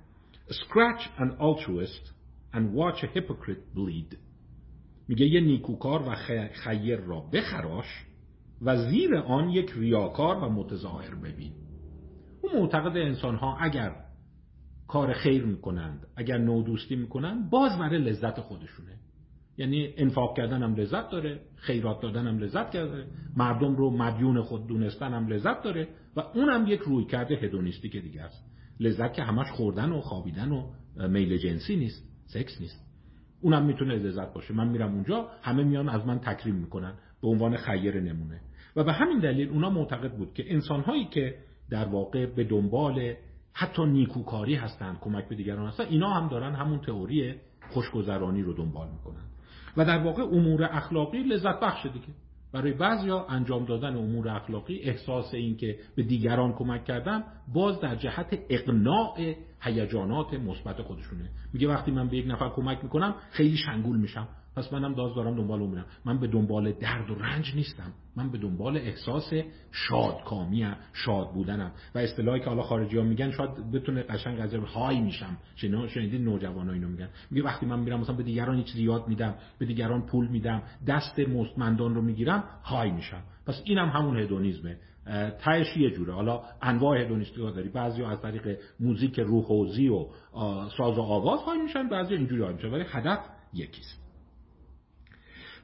[0.49, 2.11] Scratch an altruist
[2.53, 4.17] and watch a hypocrite bleed.
[5.07, 6.15] میگه یه نیکوکار و
[6.53, 8.05] خیر را بخراش
[8.65, 11.51] و زیر آن یک ریاکار و متظاهر ببین.
[12.41, 13.95] او معتقد انسان ها اگر
[14.87, 18.93] کار خیر می‌کنند اگر نودوستی می‌کنند باز برای لذت خودشونه.
[19.57, 23.05] یعنی انفاق کردن هم لذت داره خیرات دادن هم لذت کرده
[23.37, 27.99] مردم رو مدیون خود دونستن هم لذت داره و اونم یک روی کرده هدونیستی که
[27.99, 28.45] دیگه است.
[28.79, 30.63] لذت که همش خوردن و خوابیدن و
[31.07, 32.85] میل جنسی نیست سکس نیست.
[33.41, 34.53] اونم می‌تونه لذت باشه.
[34.53, 36.93] من میرم اونجا همه میان از من تکریم می‌کنن.
[37.21, 38.41] به عنوان خیر نمونه.
[38.75, 41.35] و به همین دلیل اونا معتقد بود که انسانهایی که
[41.69, 43.13] در واقع به دنبال
[43.53, 47.35] حتی نیکوکاری هستند کمک به دیگران هستن اینا هم دارن همون تئوری
[47.69, 49.23] خوشگذرانی رو دنبال می‌کنن.
[49.77, 52.07] و در واقع امور اخلاقی لذت بخش دیگه.
[52.51, 57.95] برای بعضیا انجام دادن امور اخلاقی احساس این که به دیگران کمک کردن باز در
[57.95, 61.29] جهت اقناع هیجانات مثبت خودشونه.
[61.53, 64.27] میگه وقتی من به یک نفر کمک می‌کنم خیلی شنگول میشم.
[64.55, 67.93] پس منم داز دارم دنبال اون من به دنبال درد و رنج نیستم.
[68.15, 69.33] من به دنبال احساس
[69.71, 71.71] شادکامی شاد بودنم.
[71.95, 75.37] و اصطلاحی که حالا خارجی ها میگن شاید بتونه قشنگ از های میشم.
[75.55, 77.09] شنو شنیدید نوجوان اینو میگن.
[77.31, 81.19] میگه وقتی من میرم مثلا به دیگران چیزی یاد میدم به دیگران پول میدم دست
[81.19, 83.23] مستمندان رو می‌گیرم های میشم.
[83.45, 84.77] پس اینم هم همون هدونیزمه.
[85.39, 86.13] تهش یه جوره.
[86.13, 87.69] حالا انواع هدونیستی ها داری.
[87.69, 90.05] بعضی از طریق موزیک روحوزی و
[90.77, 93.19] ساز و آواز های میشن بعضی اینجوری های میشن ولی هدف
[93.53, 94.02] یکیست.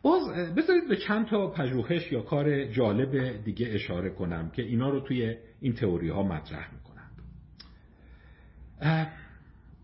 [0.02, 5.00] باز بذارید به چند تا پژوهش یا کار جالب دیگه اشاره کنم که اینا رو
[5.00, 7.12] توی این تئوری ها مطرح می‌کنم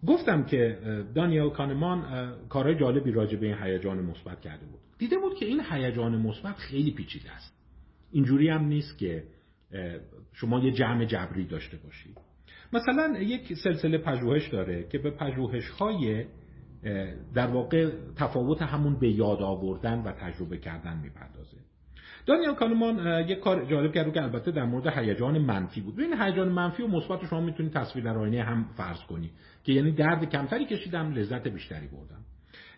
[0.08, 0.80] گفتم که
[1.15, 4.80] دانیل کانمان کارهای جالبی راجع به این هیجان مثبت کرده بود.
[4.97, 7.56] دیده بود که این هیجان مثبت خیلی پیچیده است.
[8.12, 9.23] اینجوری هم نیست که
[10.34, 12.17] شما یه جمع جبری داشته باشید.
[12.73, 16.25] مثلا یک سلسله پژوهش داره که به پژوهش های
[17.34, 21.58] در واقع تفاوت همون به یاد آوردن و تجربه کردن می‌پردازه.
[22.26, 25.95] دانیل کانمان یک کار جالب کرد که البته در مورد هیجان منفی بود.
[25.95, 29.32] ببین هیجان منفی و مثبت شما می‌تونید تصویر در آینه هم فرض کنی
[29.63, 32.26] که یعنی درد کمتری کشیدم لذت بیشتری بردم.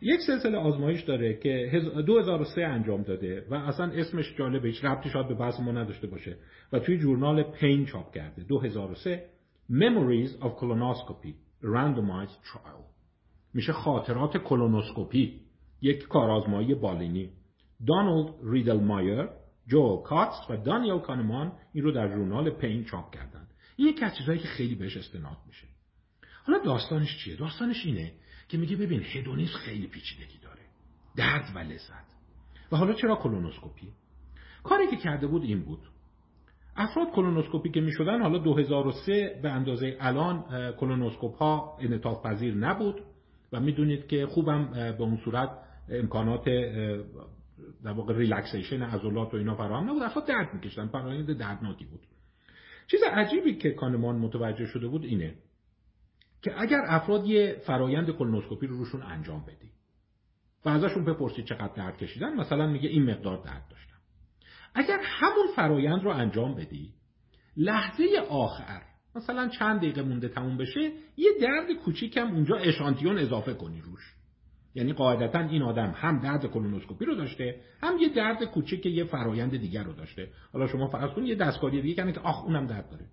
[0.01, 5.27] یک سلسله آزمایش داره که 2003 انجام داده و اصلا اسمش جالبه هیچ ربطی شاید
[5.27, 6.35] به بحث ما نداشته باشه
[6.73, 8.43] و توی جورنال پین چاپ کرده.
[8.43, 9.23] 2003
[9.69, 12.96] Memories of Colonoscopy Randomized Trial.
[13.53, 15.41] میشه خاطرات کلونوسکوپی
[15.81, 17.29] یک کارآزمایی بالینی.
[17.87, 19.29] دانالد ریدل مایر
[19.67, 23.47] جو کاتس و دانیل کانمان این رو در ژورنال پین چاپ کردن.
[23.75, 25.67] این یک از چیزهایی که خیلی بهش استناد میشه.
[26.47, 28.11] حالا داستانش چیه؟ داستانش اینه
[28.47, 30.61] که میگه ببین هدونیسم خیلی پیچیدگی داره.
[31.15, 32.05] درد و لذت.
[32.71, 33.87] و حالا چرا کلونوسکوپی؟
[34.63, 35.79] کاری که کرده بود این بود.
[36.75, 43.01] افراد کلونوسکوپی که می‌شدن حالا 2003 به اندازه الان کلونوسکوپ ها انعطاف پذیر نبود.
[43.51, 45.49] و می‌دونید که خوبم به اون صورت
[45.89, 46.45] امکانات
[47.83, 50.03] در واقع relaxation عضلات و اینا فراهم نبود.
[50.03, 51.99] افراد درد میکشتن فرآیند دردناکی بود.
[52.87, 55.35] چیز عجیبی که کانمن متوجه شده بود اینه
[56.41, 59.71] که اگر افراد یه فرایند کلونوسکوپی رو روشون انجام بدی
[60.65, 63.97] و ازشون بپرسید چقدر درد کشیدن مثلا میگه این مقدار درد داشتم.
[64.75, 66.93] اگر همون فرایند رو انجام بدی
[67.57, 68.81] لحظه آخر
[69.17, 74.13] مثلا چند دقیقه مونده تموم بشه یه درد کوچیکم اونجا اشانتیون اضافه کنی روش.
[74.75, 79.57] یعنی قاعدتا این آدم هم درد کلونوسکوپی رو داشته هم یه درد کوچیک یه فرایند
[79.57, 80.29] دیگر رو داشته.
[80.53, 83.05] حالا شما فرض کنید یه دستکاری دیگه کنه که آخ اونم درد داره.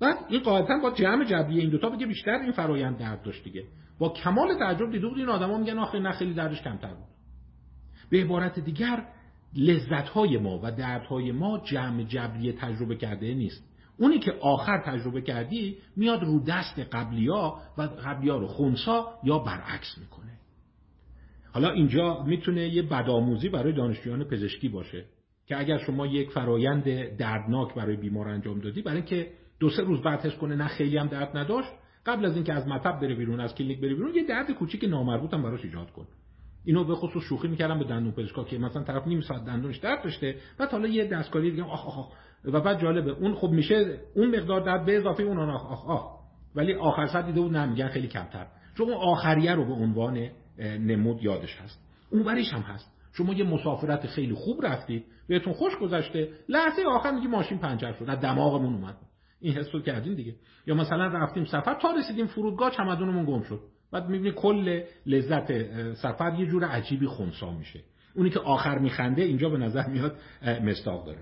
[0.00, 3.64] بعد این قاعدتا با جمع جبری این دوتا بگه بیشتر این فرایند درد داشت دیگه.
[3.98, 7.08] با کمال تعجب دیده بود این آدما میگن آخه نه خیلی دردش کمتر بود.
[8.10, 9.04] به عبارت دیگر
[9.56, 13.69] لذت ما و دردهای ما جمع جبری تجربه کرده نیست.
[14.00, 19.98] اونی که آخر تجربه کردی میاد رو دست قبلیا و قبلیا رو خونسا یا برعکس
[19.98, 20.38] می‌کنه.
[21.52, 25.04] حالا اینجا می‌تونه یه بدآموزی برای دانشجویان پزشکی باشه
[25.46, 30.02] که اگر شما یک فرایند دردناک برای بیمار انجام دادی برای اینکه دو سه روز
[30.02, 31.70] بعد میگه نه خیلی هم درد نداشت
[32.06, 35.34] قبل از اینکه از مطب بره بیرون از کلینیک بره بیرون یه درد کوچیک نامربوط
[35.34, 36.06] هم براش ایجاد کن.
[36.64, 40.02] اینو به خصوص شوخی می‌کردم به دندون پزشکا که مثلا طرف نیم ساعت دندونش درد
[40.04, 42.12] داشته بعد حالا یه دستکاری دیگه آخ آخ.
[42.44, 46.20] و بعد جالبه اون خب میشه اون مقدار درد به اضافه اون آخ آخ آخ
[46.54, 48.46] ولی آخر ساعت دیدی میگه نه خیلی کمتر.
[48.76, 51.80] چون اون آخریه رو به عنوان نمود یادش هست.
[52.10, 52.96] اون وریش هم هست.
[53.12, 58.10] شما یه مسافرت خیلی خوب رفتید بهتون خوش گذشته لحظه آخر میگی ماشین پنچر شد
[58.10, 58.96] از دماغمون اومد.
[59.40, 60.34] این حسو کردیم دیگه.
[60.66, 63.60] یا مثلا رفتیم سفر تا رسیدیم فرودگاه چمدونمون گم شد.
[63.92, 65.52] بعد می‌بینی کل لذت
[65.92, 67.80] سفر یه جور عجیبی خونسا میشه.
[68.14, 70.16] اونی که آخر میخنده اینجا به نظر میاد
[70.62, 71.18] مستاق داره.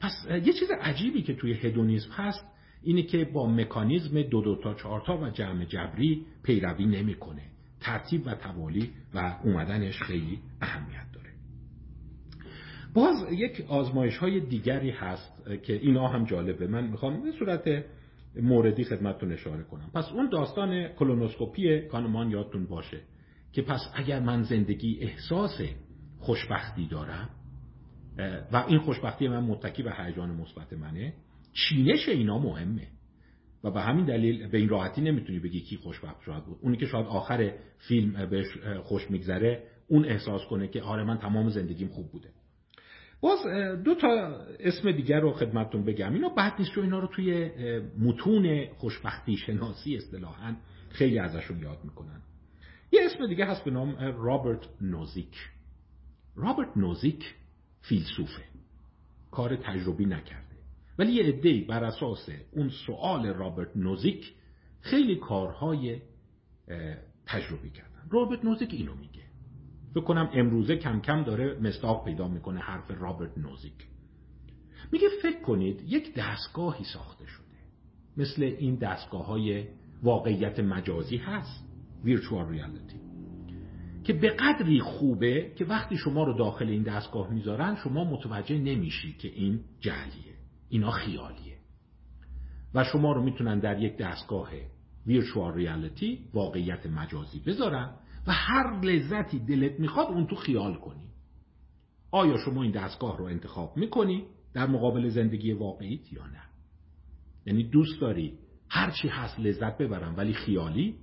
[0.00, 2.44] پس یه چیز عجیبی که توی هدونیزم هست
[2.82, 7.42] اینه که با مکانیزم دو دو تا چهار تا و جمع جبری پیروی نمی‌کنه.
[7.80, 11.30] ترتیب و توالی و اومدنش خیلی اهمیت داره.
[12.94, 16.66] باز یک آزمایش های دیگری هست که اینا هم جالبه.
[16.66, 17.84] من می‌خوام به صورت
[18.42, 19.90] موردی خدمتتون اشاره کنم.
[19.94, 23.00] پس اون داستان کلونوسکوپی کانمان یادتون باشه
[23.52, 25.60] که پس اگر من زندگی احساس
[26.18, 27.28] خوشبختی دارم
[28.52, 31.14] و این خوشبختی من متکی به هیجان مثبت منه.
[31.52, 32.88] چینش اینا مهمه.
[33.64, 36.58] و به همین دلیل به این راحتی نمی‌تونی بگی کی خوشبخت شاید بود.
[36.62, 38.46] اونی که شاید آخر فیلم بهش
[38.82, 42.28] خوش میگذره اون احساس کنه که آره من تمام زندگیم خوب بوده.
[43.20, 43.38] باز
[43.84, 44.08] دو تا
[44.60, 46.14] اسم دیگر رو خدمتتون بگم.
[46.14, 47.50] اینا بعد نیست چون اینا رو توی
[47.98, 50.56] متون خوشبختی شناسی اصطلاحا
[50.90, 52.20] خیلی ازشون یاد می‌کنن.
[52.92, 55.36] یه اسم دیگه هست به نام رابرت نوزیک.
[56.36, 57.34] رابرت نوزیک
[57.88, 58.42] فیلسوفه.
[59.30, 60.56] کار تجربی نکرده.
[60.98, 64.34] ولی یه عده‌ای بر اساس اون سوال رابرت نوزیک
[64.80, 66.00] خیلی کارهای
[67.26, 68.08] تجربی کردن.
[68.10, 69.22] رابرت نوزیک اینو میگه.
[69.94, 73.88] فکر کنم امروزه کم کم داره مستاق پیدا می‌کنه حرف رابرت نوزیک.
[74.92, 77.46] میگه فکر کنید یک دستگاهی ساخته شده.
[78.16, 79.64] مثل این دستگاه های
[80.02, 81.64] واقعیت مجازی هست
[82.04, 83.05] ویرچوال ریالیتی
[84.06, 89.12] که به قدری خوبه که وقتی شما رو داخل این دستگاه می‌ذارن شما متوجه نمیشی
[89.12, 90.34] که این جعلیه
[90.68, 91.56] اینا خیالیه.
[92.74, 94.48] و شما رو می‌تونن در یک دستگاه
[95.06, 97.90] ویرچوال ریالیتی واقعیت مجازی بذارن
[98.26, 101.10] و هر لذتی دلت می‌خواد اون تو خیال کنی.
[102.10, 106.42] آیا شما این دستگاه رو انتخاب می‌کنی در مقابل زندگی واقعیت یا نه؟
[107.46, 108.38] یعنی دوست داری
[108.68, 110.94] هرچی هست لذت ببرم ولی خیالی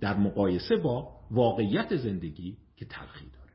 [0.00, 3.52] در مقایسه با واقعیت زندگی که تلخی داره.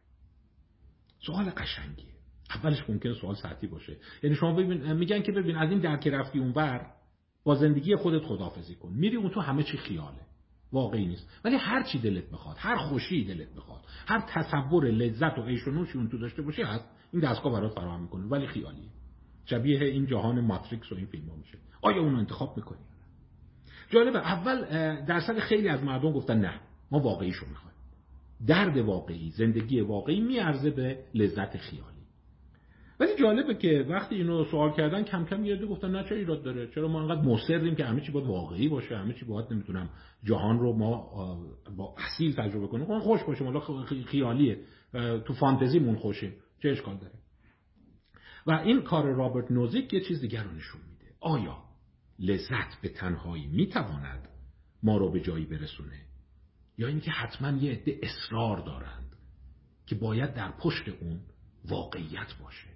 [1.25, 2.13] سوال قشنگیه.
[2.55, 3.97] اولش ممکن سوال سطحی باشه.
[4.23, 6.91] یعنی شما ببین میگن که ببین از این درک رفتی اونور
[7.43, 8.93] با زندگی خودت خدافزی کن.
[8.93, 10.21] میری اون تو همه چی خیاله.
[10.71, 11.29] واقعی نیست.
[11.43, 15.69] ولی هر چی دلت بخواد هر خوشی دلت بخواد هر تصور لذت و عیش و
[15.95, 16.89] اون تو داشته باشی هست.
[17.13, 18.25] این دستگاه برات فراهم می‌کنه.
[18.25, 18.89] ولی خیالیه.
[19.45, 21.57] شبیه این جهان ماتریکس و این فیلم ها میشه.
[21.81, 22.81] آیا اونو انتخاب می‌کنی
[23.89, 24.19] جالبه.
[24.19, 24.65] اول
[25.05, 26.59] درصد خیلی از مردم گفتن نه.
[26.91, 27.66] ما واقعیشو می‌خوایم
[28.47, 31.97] درد واقعی زندگی واقعی میارزه به لذت خیالی.
[32.99, 36.67] ولی جالبه که وقتی اینو سوال کردن کم کم یاد گفتن نه چه ایراد داره؟
[36.67, 39.89] چرا ما انقدر مصریم که همه چی باید واقعی باشه؟ همه چی باید نمی‌تونم
[40.23, 41.09] جهان رو ما
[41.77, 42.85] با اصیل تجربه کنیم.
[42.85, 43.59] خب خوش باشه حالا
[44.05, 44.59] خیالیه.
[45.25, 46.33] تو فانتزیمون خوشیم.
[46.63, 47.13] چه اشکال داره؟
[48.47, 51.13] و این کار رابرت نوزیک یه چیز دیگر رو نشون میده.
[51.19, 51.57] آیا
[52.19, 54.27] لذت به تنهایی می‌تواند
[54.83, 56.01] ما رو به جایی برسونه؟
[56.77, 59.15] یا اینکه حتما یه عده اصرار دارند
[59.85, 61.19] که باید در پشت اون
[61.65, 62.67] واقعیت باشه.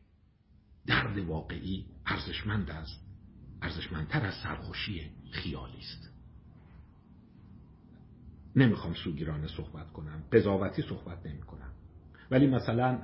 [0.85, 3.07] درد واقعی ارزشمند است
[3.61, 6.11] ارزشمندتر از سرخوشی خیالی است.
[8.55, 11.71] نمی‌خوام سوگیرانه صحبت کنم قضاوتی صحبت نمی کنم.
[12.31, 12.99] ولی مثلا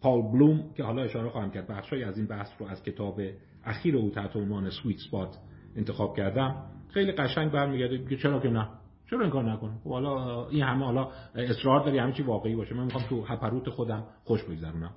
[0.00, 3.20] پال بلوم که حالا اشاره خواهم کرد بخشای از این بحث رو از کتاب
[3.64, 5.36] اخیر او تحت عنوان سویت سپات
[5.76, 9.78] انتخاب کردم خیلی قشنگ برمیگرده که چرا که نه؟ چرا این کار نکنم.
[9.84, 12.74] خب حالا این همه حالا اصرار داری همه چی واقعی باشه.
[12.74, 14.92] من می‌خوام تو هپروت خودم خوش بگذرونم.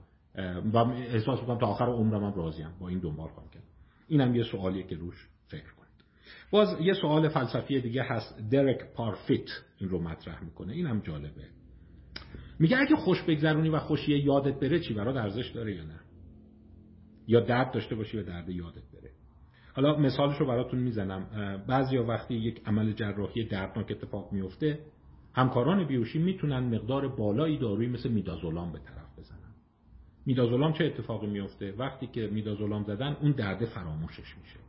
[0.73, 2.69] و احساس می‌کنم تا آخر عمرم هم راضیم.
[2.79, 3.63] با این دنبال خواهم کرد.
[4.07, 5.85] اینم یه سوالیه که روش فکر کنید.
[6.51, 8.49] باز یه سوال فلسفی دیگه هست.
[8.51, 10.73] درک پارفیت این رو مطرح می‌کنه.
[10.73, 11.47] اینم جالبه.
[12.59, 15.99] میگه اگه خوش بگذرونی و خوشی یادت بره چی؟ برات ارزش داره یا نه؟
[17.27, 18.91] یا درد داشته باشی و درد یادت
[19.75, 21.27] حالا مثالش رو براتون می‌زنم.
[21.67, 24.79] بعضیا وقتی یک عمل جراحی دردناک اتفاق میفته
[25.33, 29.39] همکاران بیوشی می‌تونن مقدار بالایی دارویی مثل میدازولام به طرف بزنن.
[30.25, 34.59] میدازولام چه اتفاقی میفته؟ وقتی که میدازولام زدن اون درد فراموشش میشه.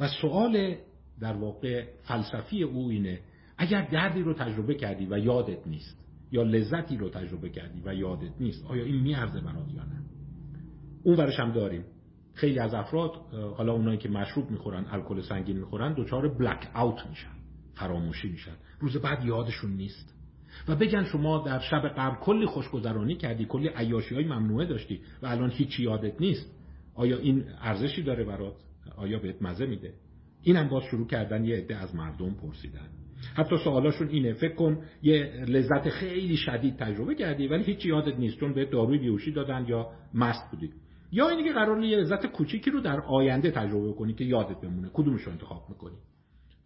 [0.00, 0.76] و سوال
[1.20, 3.20] در واقع فلسفی او اینه
[3.58, 8.40] اگر دردی رو تجربه کردی و یادت نیست یا لذتی رو تجربه کردی و یادت
[8.40, 10.02] نیست آیا این میارزه برات یا نه؟
[11.02, 11.84] اون ورش هم داریم.
[12.36, 13.12] خیلی از افراد
[13.56, 17.36] حالا اونایی که مشروب می‌خورن الکل سنگین می‌خورن دچار بلک اوت میشن
[17.74, 18.56] فراموشی میشن.
[18.80, 20.14] روز بعد یادشون نیست.
[20.68, 25.26] و بگن شما در شب قبل کلی خوشگذرانی کردی کلی عیاشی های ممنوعه داشتی و
[25.26, 26.52] الان هیچی یادت نیست.
[26.94, 28.54] آیا این ارزشی داره برات؟
[28.96, 29.94] آیا بهت مزه میده؟
[30.42, 32.88] اینم باز شروع کردن یه عده از مردم پرسیدن.
[33.34, 38.38] حتی سوالاشون اینه فکر کن یه لذت خیلی شدید تجربه کردی ولی هیچ یادت نیست
[38.40, 40.70] چون به داروی بیوشی دادن یا مست بودی.
[41.16, 44.90] یا اینی که قرار یه لذت کوچیکی رو در آینده تجربه کنی که یادت بمونه.
[44.92, 45.96] کدومش رو انتخاب می‌کنی؟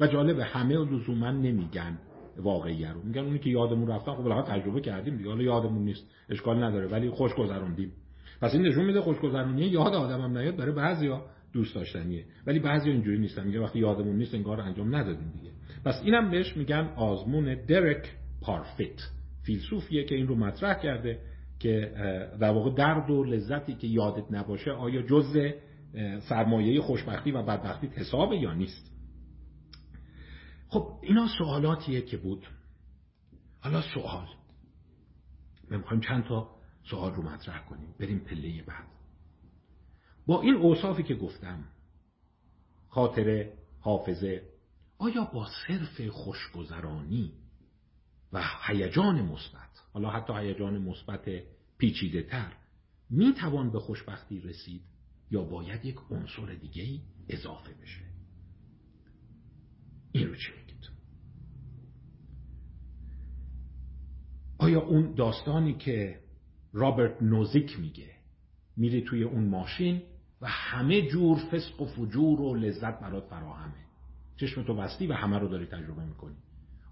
[0.00, 1.98] و جالب همه لزوما نمیگن
[2.36, 3.02] واقعی رو.
[3.02, 5.28] میگن اونی که یادمون رفتن خب بالاخره تجربه کردیم دیگه.
[5.28, 7.92] حالا یادمون نیست اشکال نداره ولی خوش گذروندیم
[8.40, 12.24] پس این نشون میده خوش گذرونی یاد آدمم نیاد برای بعضیا دوست داشتنیه.
[12.46, 13.46] ولی بعضی اینجوری نیستن.
[13.46, 15.50] میگه وقتی یادمون نیست انگار انجام ندادیم دیگه.
[15.84, 19.00] پس اینم بهش میگن آزمون درک پارفیت.
[19.42, 21.18] فیلسوفیه که این رو مطرح کرده.
[21.60, 21.92] که
[22.40, 25.36] در واقع درد و لذتی که یادت نباشه آیا جز
[26.28, 28.90] سرمایه خوشبختی و بدبختی حسابه یا نیست؟
[30.68, 32.46] خب اینا سوالاتیه که بود.
[33.60, 34.26] حالا سوال.
[35.70, 36.50] ما می‌خوایم چند تا
[36.90, 37.94] سوال رو مطرح کنیم.
[38.00, 38.86] بریم پله بعد.
[40.26, 41.64] با این اوصافی که گفتم
[42.88, 44.42] خاطره حافظه
[44.98, 47.32] آیا با صرف خوشگذرانی
[48.32, 49.70] و هیجان مثبت.
[49.92, 51.28] حالا حتی هیجان مثبت
[51.78, 52.52] پیچیده تر.
[53.10, 54.82] می توان به خوشبختی رسید
[55.30, 58.04] یا باید یک عنصر دیگه اضافه بشه؟
[60.12, 60.70] این رو چی میگید؟
[64.58, 66.20] آیا اون داستانی که
[66.72, 68.10] رابرت نوزیک میگه
[68.76, 70.02] میری توی اون ماشین
[70.40, 73.84] و همه جور فسق و فجور و لذت برات فراهمه؟
[74.36, 76.36] چشمتو بستی و همه رو داری تجربه می‌کنی.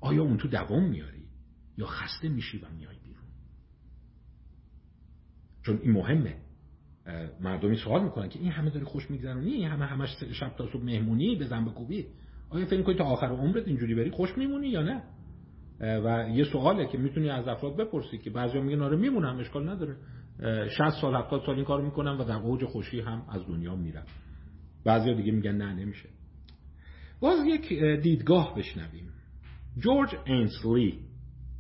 [0.00, 1.27] آیا اون تو دوام میاری؟
[1.78, 3.24] یا خسته میشی و میای بیرون.
[5.62, 6.36] چون این مهمه.
[7.40, 10.84] مردمی سوال می‌کنن که این همه داری خوش میگذرونی؟ این همه همش شب تا صبح
[10.84, 12.06] مهمونی؟ به کوبی
[12.50, 15.02] آیا فکر کنی تا آخر عمرت اینجوری بری خوش میمونی یا نه؟
[15.80, 19.96] و یه سواله که می‌تونی از افراد بپرسی که بعضیا میگن آره میمونم اشکال نداره.
[20.68, 24.06] 60 سال 70 سال این کارو می‌کنم و در اوج خوشی هم از دنیا میرم.
[24.84, 26.08] بعضیا دیگه میگن نه نمیشه.
[27.20, 27.72] باز یک
[28.02, 29.12] دیدگاه بشنویم.
[29.78, 31.07] جورج اینسلی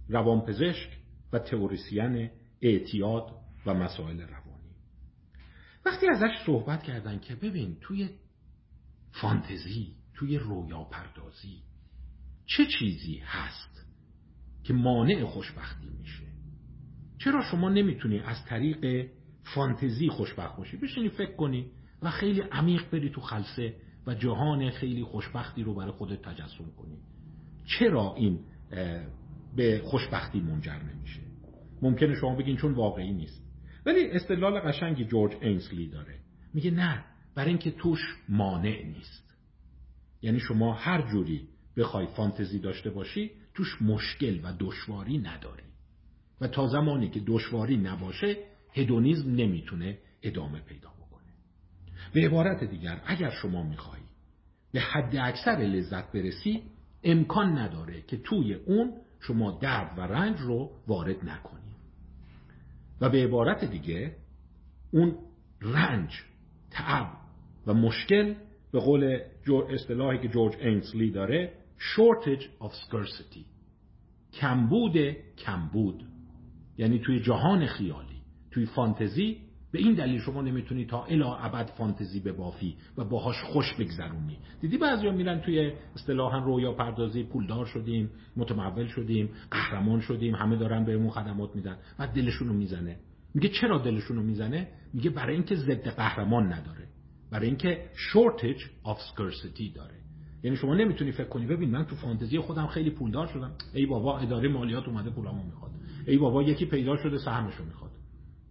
[0.08, 0.98] روانپزشک
[1.32, 2.30] و تئوریسین
[2.62, 3.30] اعتیاد
[3.66, 4.48] و مسائل روانی.
[5.84, 8.08] وقتی ازش صحبت کردن که ببین توی
[9.10, 11.62] فانتزی توی رویا پردازی
[12.46, 13.86] چه چیزی هست
[14.64, 16.26] که مانع خوشبختی میشه؟
[17.18, 19.10] چرا شما نمی‌تونی از طریق
[19.54, 21.70] فانتزی خوشبخت باشی؟ بشینی فکر کنی
[22.02, 23.74] و خیلی عمیق بری تو خلصه
[24.06, 26.98] و جهان خیلی خوشبختی رو برای خودت تجسم کنی.
[27.66, 28.40] چرا این
[29.56, 31.20] به خوشبختی منجر نمیشه.
[31.82, 33.42] ممکنه شما بگین چون واقعی نیست.
[33.86, 36.14] ولی استدلال قشنگی جورج اینسلی داره.
[36.54, 39.34] میگه نه برای اینکه توش مانع نیست.
[40.22, 45.62] یعنی شما هر جوری بخوای فانتزی داشته باشی توش مشکل و دشواری نداری.
[46.40, 48.36] و تا زمانی که دشواری نباشه
[48.74, 51.32] هدونیزم نمی‌تونه ادامه پیدا بکنه.
[52.12, 54.04] به عبارت دیگر اگر شما میخوایی
[54.72, 56.62] به حد اکثر لذت برسی
[57.04, 61.74] امکان نداره که توی اون شما درد و رنج رو وارد نکنی
[63.00, 64.16] و به عبارت دیگه
[64.92, 65.16] اون
[65.62, 66.22] رنج
[66.70, 67.12] تعب
[67.66, 68.34] و مشکل
[68.72, 69.20] به قول
[69.70, 73.44] اصطلاحی که جورج اینسلی داره shortage of scarcity
[74.32, 74.96] کمبود
[75.38, 76.04] کمبود.
[76.78, 82.20] یعنی توی جهان خیالی توی فانتزی به این دلیل شما نمی‌تونی تا الا ابد فانتزی
[82.20, 84.38] بافی و باهاش خوش بگذرونی.
[84.60, 90.84] دیدی بعضیا میرن توی اصطلاحا رویا پردازی پولدار شدیم متمول شدیم قهرمان شدیم همه دارن
[90.84, 92.96] بهمون خدمات میدن و دلشونو می‌زنه.
[93.34, 96.88] میگه چرا دلشونو می‌زنه؟ میگه برای اینکه ضد قهرمان نداره.
[97.30, 99.94] برای اینکه shortage of scarcity داره.
[100.42, 103.50] یعنی شما نمی‌تونی فکر کنی ببین من تو فانتزی خودم خیلی پولدار شدم.
[103.74, 105.70] ای بابا اداره مالیات اومده پولامو می‌خواد.
[106.06, 107.90] ای بابا یکی پیدا شده سهمشو می‌خواد.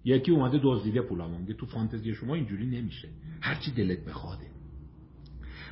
[0.08, 3.10] یکی اومده دزدیده پولامو میگه تو فانتزی شما اینجوری نمیشه.
[3.42, 4.52] هرچی دلت بخواده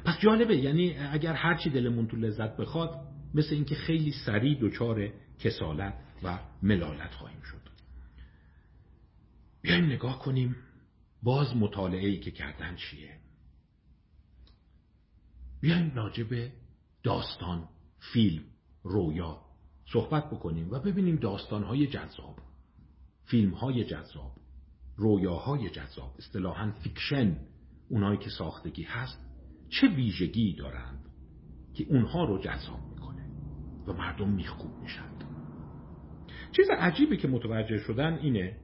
[0.05, 2.89] پس جالبه یعنی اگر هرچی دلمون تو لذت بخواد
[3.33, 5.09] مثل اینکه خیلی سریع دچار
[5.39, 7.69] کسالت و ملالت خواهیم شد.
[9.61, 10.55] بیایم نگاه کنیم
[11.23, 13.19] باز مطالعه ای که کردن چیه.
[15.61, 16.51] بیایم راجع به
[17.03, 17.69] داستان
[18.13, 18.43] فیلم
[18.83, 19.41] رویا
[19.93, 22.44] صحبت بکنیم و ببینیم داستانهای جذاب.
[23.25, 24.31] فیلمهای جذاب
[24.97, 27.37] رویاهای جذاب اصطلاحا fiction
[27.89, 29.25] اونایی که ساختگی هست
[29.69, 31.05] چه ویژگی دارند
[31.73, 33.25] که اونها رو جذاب می‌کنه
[33.87, 35.23] و مردم میخکوب میشند
[36.51, 38.57] چیز عجیبی که متوجه شدن اینه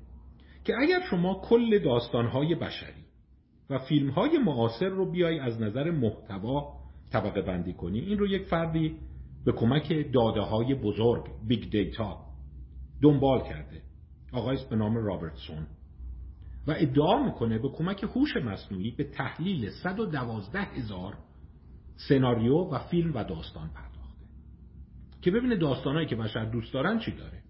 [0.64, 3.05] که اگر شما کل داستانهای بشری
[3.70, 6.82] و فیلمهای معاصر رو بیای از نظر محتوا
[7.12, 8.95] طبقه بندی کنی این رو یک فردی
[9.45, 12.18] به کمک داده های بزرگ big data
[13.01, 13.82] دنبال کرده.
[14.32, 15.68] آقایی به نام رابرتسون
[16.68, 21.18] و ادعا می‌کنه به کمک هوش مصنوعی به تحلیل 112 هزار
[22.10, 24.26] سناریو و فیلم و داستان پرداخته.
[25.22, 27.44] که ببینه داستانهایی که بشر دوست دارن چی داره.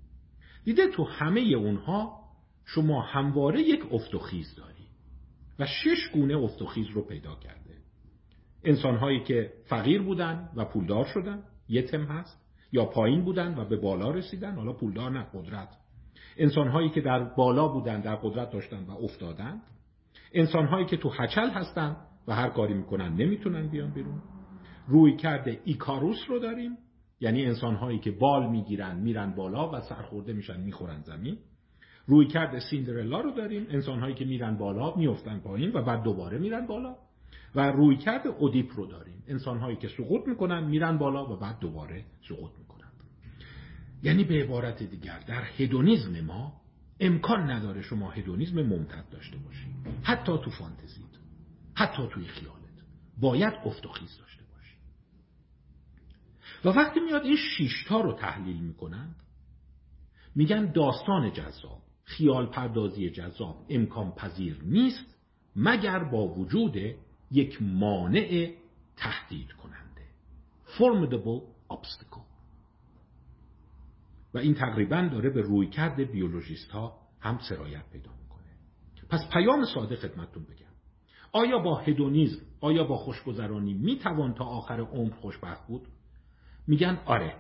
[0.64, 2.22] دیده تو همه اونها
[2.66, 4.88] شما همواره یک افتخیز داری
[5.60, 7.78] و شش گونه افتخیز رو پیدا کرده.
[8.64, 13.78] انسانهایی که فقیر بودن و پولدار شدن یه تم هست یا پایین بودن و به
[13.78, 15.81] بالا رسیدن حالا پولدار نه قدرت.
[16.38, 19.62] انسانهایی که در بالا بودن در قدرت داشتن و افتادن
[20.34, 21.98] انسانهایی که تو حچل هستن
[22.28, 24.22] و هر کاری می‌کنن نمی‌تونن بیان بیرون.
[24.88, 26.78] روی کرده ایکاروس رو داریم.
[27.20, 31.38] یعنی انسانهایی که بال می‌گیرن میرن بالا و سرخورده میشن می‌خورن زمین.
[32.08, 33.68] روی کرده سیندرلا رو داریم.
[33.70, 36.96] انسانهایی که میرن بالا میفتن پایین و بعد دوباره میرن بالا.
[37.56, 39.24] و روی کرده اودیپ رو داریم.
[39.28, 42.52] انسان هایی که سقوط می‌کنن میرن بالا و بعد دوباره سقوط
[44.04, 46.62] یعنی به عبارت دیگر در هدونیزم ما
[47.00, 49.76] امکان نداره شما هدونیزم ممتد داشته باشید.
[50.04, 51.06] حتی تو فانتزیت
[51.74, 52.62] حتی توی خیالت.
[53.18, 54.76] باید افت داشته باشی
[56.66, 59.16] و وقتی میاد این شیشتا رو تحلیل می‌کنند
[60.36, 65.16] میگن داستان جذاب خیال پردازی جذاب امکان پذیر نیست
[65.56, 66.78] مگر با وجود
[67.32, 68.54] یک مانع
[68.98, 70.02] تهدید کننده.
[70.78, 71.42] Formidable
[71.74, 72.11] obstacle.
[74.34, 78.50] و این تقریبا داره به روی کرد بیولوژیست ها هم سرایت پیدا می‌کنه.
[79.10, 80.72] پس پیام ساده خدمتتون بگم.
[81.32, 85.88] آیا با هدونیزم آیا با خوشگذرانی می‌توان تا آخر عمر خوشبخت بود؟
[86.68, 87.36] میگن آره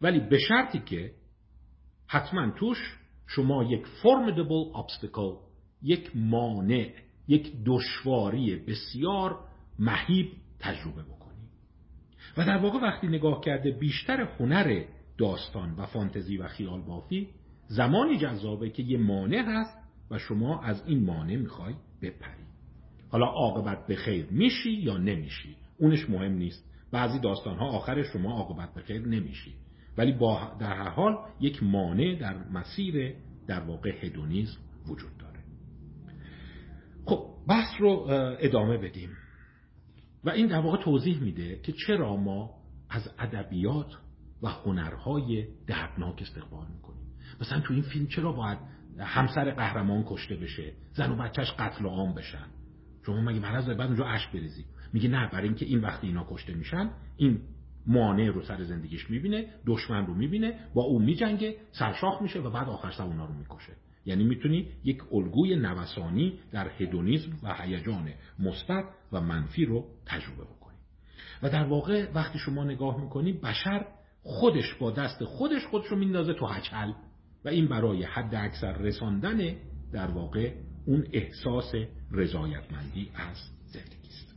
[0.00, 1.14] ولی به شرطی که
[2.06, 5.36] حتما توش شما یک formidable obstacle
[5.82, 6.94] یک مانع
[7.28, 9.38] یک دشواری بسیار
[9.78, 11.50] مهیب تجربه بکنید
[12.36, 14.84] و در واقع وقتی نگاه کرده بیشتر هنر
[15.18, 17.28] داستان و فانتزی و خیال بافی
[17.66, 19.78] زمانی جذابه که یه مانع هست
[20.10, 22.44] و شما از این مانع می‌خوای بپری.
[23.10, 26.70] حالا عاقبت به خیر میشی یا نمیشی؟ اونش مهم نیست.
[26.92, 29.54] بعضی داستان ها آخر شما عاقبت به خیر نمیشی.
[29.98, 33.14] ولی با در هر حال یک مانع در مسیر
[33.46, 35.40] در واقع هدونیزم وجود داره.
[37.04, 38.06] خب بحث رو
[38.40, 39.10] ادامه بدیم.
[40.24, 42.50] و این در واقع توضیح میده که چرا ما
[42.90, 43.92] از ادبیات
[44.42, 47.04] و هنرهای دردناک استقبال می‌کنیم.
[47.40, 48.58] مثلا تو این فیلم چرا باید
[48.98, 52.46] همسر قهرمان کشته بشه زن و بچهش قتل عام بشن؟
[53.06, 56.54] شما مگه مرض بعد اونجا اشک بریزی؟ میگه نه برای اینکه این وقتی اینا کشته
[56.54, 57.40] میشن این
[57.86, 62.68] مانع رو سر زندگیش می‌بینه دشمن رو می‌بینه با اون میجنگه سرشاخ میشه و بعد
[62.68, 63.72] آخر سر اونا رو می‌کشه.
[64.06, 70.78] یعنی می‌تونی یک الگوی نوسانی در هدونیزم و هیجان مثبت و منفی رو تجربه بکنی.
[71.42, 73.86] و در واقع وقتی شما نگاه می‌کنی بشر
[74.24, 76.92] خودش با دست خودش خودش رو میندازه تو هچل
[77.44, 79.56] و این برای حد اکثر رساندن
[79.92, 80.54] در واقع
[80.86, 81.74] اون احساس
[82.10, 84.34] رضایتمندی از زندگی است.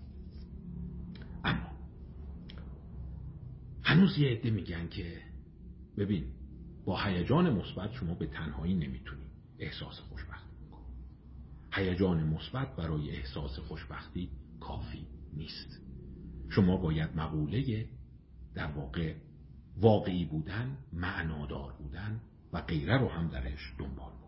[1.43, 1.71] اما
[3.83, 5.21] هنوز یه عده میگن که
[5.97, 6.23] ببین
[6.85, 9.25] با هیجان مثبت شما به تنهایی نمی‌تونی
[9.59, 10.47] احساس خوشبختی
[11.73, 14.29] هیجان مثبت برای احساس خوشبختی
[14.59, 15.81] کافی نیست.
[16.49, 17.85] شما باید مقوله
[18.55, 19.13] در واقع
[19.81, 22.21] واقعی بودن معنادار بودن
[22.53, 24.27] و غیره رو هم درش دنبال بکنید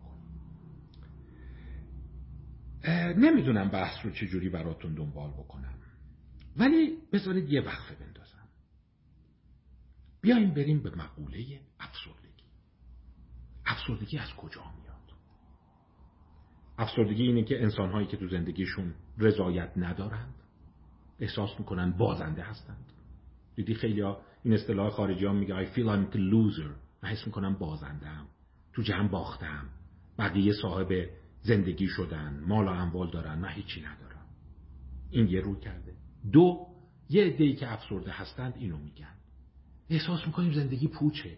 [3.25, 5.73] نمی‌دونم بحث رو چجوری براتون دنبال بکنم.
[6.57, 8.47] ولی بذارید یه وقفه بندازم.
[10.21, 12.43] بیایم بریم به مقوله افسردگی.
[13.65, 15.13] افسردگی از کجا میاد؟
[16.77, 20.33] افسردگی اینه که انسانهایی که تو زندگیشون رضایت ندارند
[21.19, 22.91] احساس می‌کنن بازنده هستند.
[23.55, 26.69] دیدی خیلی ها این اصطلاح خارجی ها میگه I feel I'm a loser.
[27.03, 28.27] من حس می‌کنم بازندم
[28.73, 29.69] تو جمع باختم
[30.17, 31.09] بقیه صاحب
[31.41, 34.25] زندگی شدن مال و اموال دارن من هیچی ندارم.
[35.09, 35.93] این یه رو کرده.
[36.31, 36.67] دو
[37.09, 39.13] یه عده‌ای که افسرده هستند اینو میگن.
[39.89, 41.37] احساس می‌کنیم زندگی پوچه.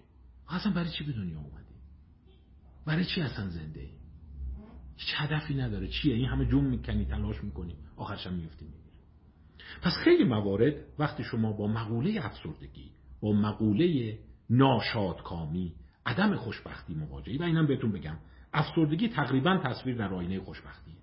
[0.49, 1.75] اصلا برای چی به دنیا اومدی؟
[2.85, 3.89] برای چی اصلا زنده ای؟
[4.95, 5.87] هیچ هدفی نداره.
[5.87, 7.75] چیه؟ این همه جون می‌کنی تلاش می‌کنی.
[7.95, 8.65] آخرش هم میفتی
[9.81, 12.91] پس خیلی موارد وقتی شما با مقوله افسردگی
[13.21, 14.17] با مقوله
[14.49, 15.73] ناشادکامی
[16.05, 18.17] عدم خوشبختی مواجهی و اینم بهتون بگم
[18.53, 20.93] افسردگی تقریبا تصویر در آینه خوشبختیه.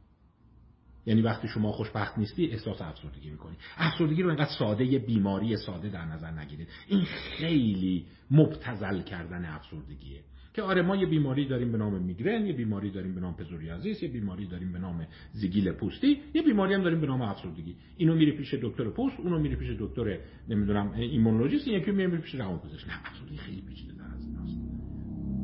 [1.06, 3.56] یعنی وقتی شما خوشبخت نیستی احساس افسردگی می‌کنی.
[3.76, 6.68] افسردگی رو اینقدر ساده بیماری ساده در نظر نگیرید.
[6.88, 10.20] این خیلی مبتزل کردن افسردگیه.
[10.58, 14.02] که آره ما یه بیماری داریم به نام میگرن یه بیماری داریم به نام پزوریازیس
[14.02, 17.76] یه بیماری داریم به نام زیگیل پوستی یه بیماری هم داریم به نام افسردگی.
[17.96, 22.88] اینو میره پیش دکتر پوست اونو میره پیش دکتر نمی‌دونم ایمونولوژیست یکی میره پیش روانپزشک.
[22.88, 24.58] نه افسردگی خیلی پیچیده از ایناست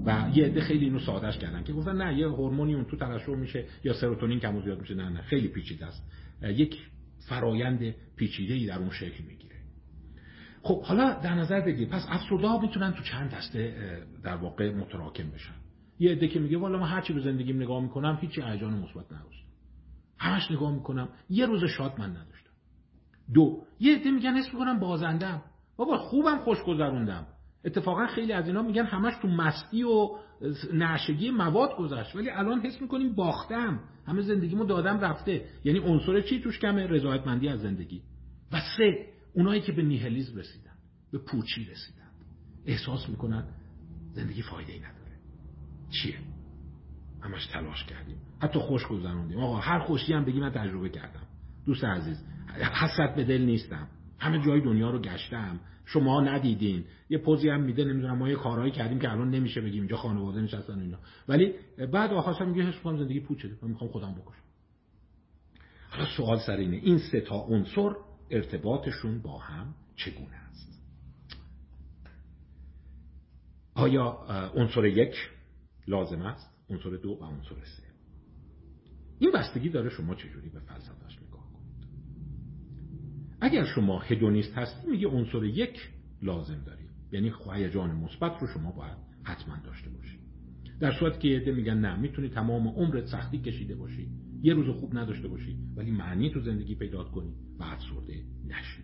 [0.07, 3.35] و یه عده خیلی اینو سادهش کردن که گفتن نه یه هورمونی اون تو ترشح
[3.35, 4.95] میشه یا سروتونین کم و زیاد میشه.
[4.95, 6.11] نه نه خیلی پیچیده است.
[6.43, 6.79] یک
[7.29, 9.54] فرایند پیچیده ای در اون شکل می‌گیره.
[10.65, 11.89] خب حالا در نظر بگیر.
[11.89, 13.75] پس افسرده ها می‌تونن تو چند دسته
[14.23, 15.55] در واقع متراکم بشن.
[15.99, 19.49] یه عده که میگه والا من هرچی به زندگیم نگاه می‌کنم هیچی هیجان مثبت نداشتم
[20.19, 21.09] همش نگاه می‌کنم.
[21.31, 22.51] یه روز شاد من نداشتم.
[23.35, 25.43] دو یه عده میگن اسم می‌کنم بازندم
[25.77, 27.27] بابا خوبم خوش گذروندم
[27.65, 30.09] اتفاقا خیلی از اینا میگن همش تو مستی و
[30.73, 32.17] نعشگی مواد گذشت.
[32.17, 33.81] ولی الان حس می‌کنیم باختم.
[34.07, 35.45] همه زندگیمو دادم رفته.
[35.65, 38.03] یعنی عنصر چی توش کمه؟ رضایتمندی از زندگی.
[38.53, 40.75] و سه اونایی که به نیهلیزم رسیدن
[41.13, 42.11] به پوچی رسیدن
[42.67, 43.45] احساس می‌کنن
[44.13, 45.19] زندگی فایده ای نداره.
[45.91, 46.19] چیه؟
[47.21, 48.17] همش تلاش کردیم.
[48.41, 51.23] حتی خوش گذروندیم آقا هر خوشی هم بگی من تجربه کردم.
[51.67, 52.25] دوست عزیز
[52.83, 53.89] حسرت به دل نیستم.
[54.19, 55.61] همه جای دنیا رو گشتم.
[55.85, 56.85] شما ندیدین.
[57.11, 59.81] یه پوزی هم میده نمی‌دونم ما یه کارهایی کردیم که الان نمیشه بگیم.
[59.81, 60.99] اینجا خانواده نشستن اینا.
[61.29, 61.55] ولی
[61.93, 63.51] بعد آخرش میگه حس زندگی پوچه.
[63.63, 64.43] من می‌خوام خودم بکشم.
[65.91, 66.77] حالا سوال سر اینه.
[66.77, 67.91] این سه تا عنصر
[68.31, 70.83] ارتباطشون با هم چگونه است؟
[73.75, 74.07] آیا
[74.55, 75.15] عنصر یک
[75.89, 77.83] لازم است؟ عنصر دو و عنصر سه.
[79.19, 81.89] این بستگی داره شما چجوری به فلسفهش نگاه کنید.
[83.41, 85.91] اگر شما هدونیست هستی میگه عنصر یک
[86.23, 90.21] لازم دارید یعنی هیجان مثبت رو شما باید حتما داشته باشید.
[90.81, 94.09] در صورتی که یه میگن نه می‌تونی تمام عمرت سختی کشیده باشی.
[94.45, 98.83] یه روز خوب نداشته باشی ولی معنی تو زندگی پیدا کنی و افسرده نشی.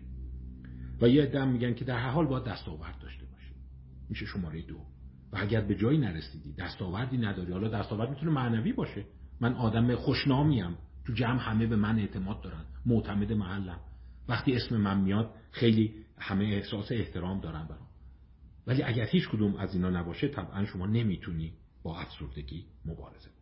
[1.01, 3.55] و یه عده میگن که در هر حال باید دستاورد داشته باشی.
[4.09, 4.75] میشه شماره دو.
[5.31, 9.05] و اگر به جایی نرسیدی دستاوردی نداری حالا دستاورد می‌تونه معنوی باشه.
[9.41, 12.65] من آدم خوشنامیم تو جمع همه به من اعتماد دارن.
[12.85, 13.79] معتمد محلم.
[14.29, 17.87] وقتی اسم من میاد خیلی همه احساس احترام دارن برام.
[18.67, 21.53] ولی اگر هیچ کدوم از اینا نباشه طبعا شما نمی‌تونی
[21.83, 23.41] با افسردگی مبارزه بکن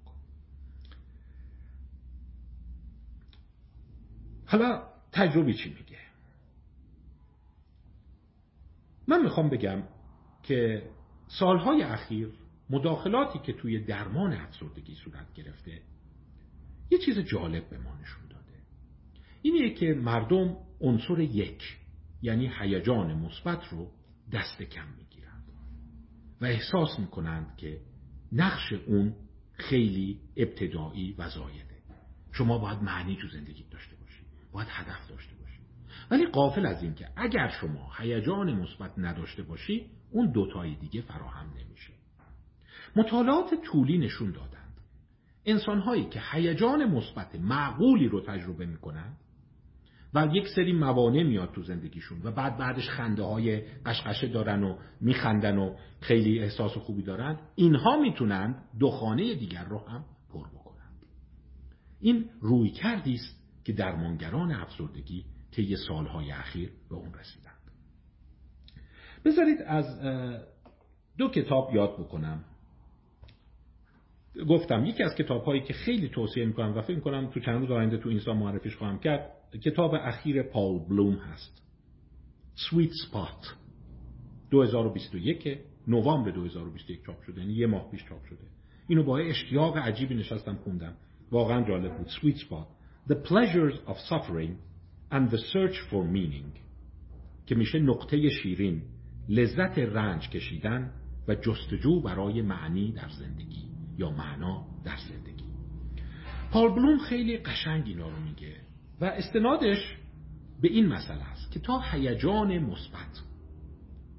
[4.49, 5.97] حالا تجربی چی میگه؟
[9.07, 9.83] من می‌خوام بگم
[10.43, 10.89] که
[11.27, 12.29] سالهای اخیر
[12.69, 15.81] مداخلاتی که توی درمان افسردگی صورت گرفته
[16.91, 18.63] یه چیز جالب به ما نشون داده.
[19.41, 21.77] اینه که مردم عنصر یک
[22.21, 23.91] یعنی هیجان مثبت رو
[24.31, 25.43] دست کم می‌گیرند
[26.41, 27.81] و احساس می‌کنند که
[28.31, 29.15] نقش اون
[29.53, 31.79] خیلی ابتدایی و زایده.
[32.31, 33.98] شما باید معنی تو زندگی داشته
[34.51, 35.65] باید هدف داشته باشید
[36.11, 41.47] ولی قافل از این که اگر شما هیجان مثبت نداشته باشی اون دوتای دیگه فراهم
[41.49, 41.93] نمیشه.
[42.95, 44.59] مطالعات طولی نشون دادند.
[45.45, 49.17] انسانهایی که هیجان مثبت معقولی رو تجربه می‌کنند
[50.13, 54.77] و یک سری موانع میاد تو زندگیشون و بعد بعدش خنده های قشقشه دارن و
[55.01, 61.05] میخندن و خیلی احساس خوبی دارن اینها می‌تونند دخانه دیگر رو هم پر بکنند.
[61.99, 63.38] این روی کردی است
[63.69, 67.71] که درمانگران افسردگی طی سالهای اخیر به اون رسیدند.
[69.25, 70.01] بذارید از
[71.17, 72.45] دو کتاب یاد بکنم.
[74.49, 77.71] گفتم یکی از کتاب هایی که خیلی توصیه می‌کنم و فکر می‌کنم تو چند روز
[77.71, 79.31] آینده تو اینستا معرفیش خواهم کرد
[79.63, 81.63] کتاب اخیر پاول بلوم هست.
[82.69, 83.55] Sweet Spot
[84.51, 88.47] 2021 نوامبر 2021 چاپ شده یعنی یه ماه پیش چاپ شده.
[88.87, 90.95] اینو با اشتیاق عجیبی نشستم خوندم.
[91.31, 92.07] واقعا جالب بود.
[92.07, 92.67] Sweet Spot
[93.09, 94.59] The pleasures of suffering
[95.09, 96.51] and the search for meaning
[97.45, 98.81] که میشه نقطه شیرین
[99.29, 100.91] لذت رنج کشیدن
[101.27, 103.63] و جستجو برای معنی در زندگی
[103.97, 105.43] یا معنا در زندگی.
[106.51, 108.55] پال بلوم خیلی قشنگ اینا رو میگه
[109.01, 109.97] و استنادش
[110.61, 113.23] به این مسئله است که تا هیجان مثبت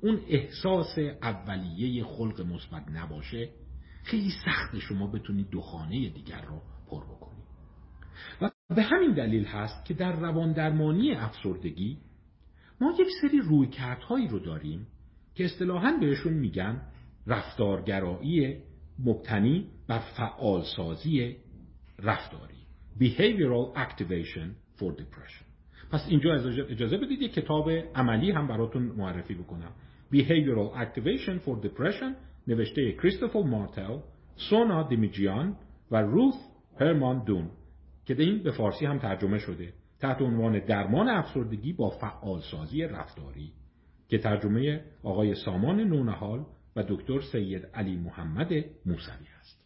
[0.03, 3.49] اون احساس اولیه خلق مثبت نباشه
[4.05, 6.63] خیلی سخت شما بتونید دخانه دیگر رو
[8.77, 11.99] به همین دلیل هست که در روان درمانی افسردگی
[12.81, 14.87] ما یک سری رویکردهایی رو داریم
[15.35, 16.83] که اصطلاحا بهشون میگن
[17.27, 18.57] رفتارگرایی
[19.05, 21.37] مبتنی بر فعالسازی
[21.99, 22.55] رفتاری
[23.01, 24.47] Behavioral Activation
[24.79, 25.45] for Depression.
[25.91, 26.35] پس اینجا
[26.69, 29.73] اجازه بدید یک کتاب عملی هم براتون معرفی بکنم.
[30.13, 32.15] Behavioral Activation for Depression
[32.47, 33.99] نوشته کریستوفر مارتل
[34.37, 35.57] سونا دیمیجیان
[35.91, 36.35] و روث
[36.81, 37.51] هرمان دون.
[38.15, 39.73] که این به فارسی هم ترجمه شده.
[39.99, 43.53] تحت عنوان درمان افسردگی با فعالسازی رفتاری.
[44.09, 46.47] که ترجمه آقای سامان نونهال
[46.77, 48.53] و دکتر سید علی محمد
[48.87, 49.65] موسوی است.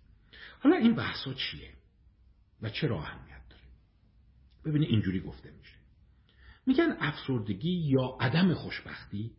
[0.61, 1.71] حالا این بحثا چیه؟
[2.63, 3.63] و چرا اهمیت داره؟
[4.65, 5.77] ببینید اینجوری گفته میشه.
[6.67, 9.31] میگن افسردگی یا عدم خوشبختی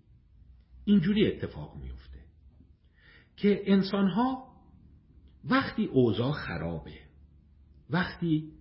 [0.86, 2.20] اینجوری اتفاق میفته
[3.36, 4.48] که انسانها
[5.44, 7.00] وقتی اوضاع خرابه
[7.90, 8.52] وقتی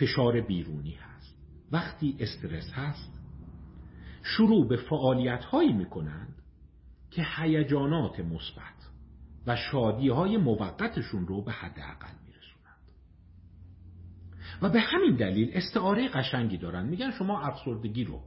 [0.00, 1.36] فشار بیرونی هست.
[1.72, 3.20] وقتی استرس هست
[4.22, 6.34] شروع به فعالیت هایی می کنند
[7.10, 8.88] که هیجانات مثبت
[9.46, 12.88] و شادی های موقتشون رو به حداقل میرسونند.
[14.62, 16.86] و به همین دلیل استعاره قشنگی دارن.
[16.86, 18.20] میگن شما افسردگی رو.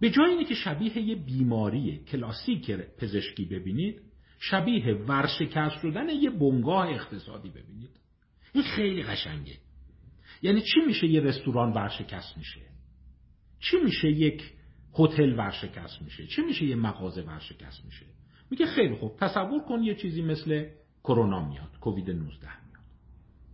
[0.00, 4.00] به جای اینه که شبیه یه بیماری کلاسیک پزشکی ببینید
[4.38, 8.00] شبیه ورشکست شدن یه بنگاه اقتصادی ببینید.
[8.52, 9.63] این خیلی قشنگه.
[10.44, 12.60] یعنی چی میشه یه رستوران ورشکست میشه؟
[13.60, 14.42] چی میشه یک
[14.98, 18.06] هتل ورشکست میشه؟ چی میشه یه مغازه ورشکست میشه؟
[18.50, 20.66] میگه خیلی خوب تصور کن یه چیزی مثل
[21.04, 22.84] کرونا میاد کووید 19 میاد.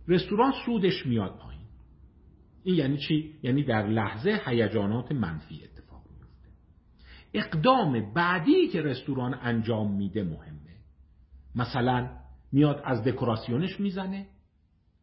[0.07, 1.67] رستوران سودش میاد پایین.
[2.63, 6.49] این یعنی چی؟ یعنی در لحظه هیجانات منفی اتفاق میفته.
[7.33, 10.75] اقدام بعدی که رستوران انجام میده مهمه.
[11.55, 12.09] مثلا
[12.51, 14.27] میاد از دکوراسیونش می‌زنه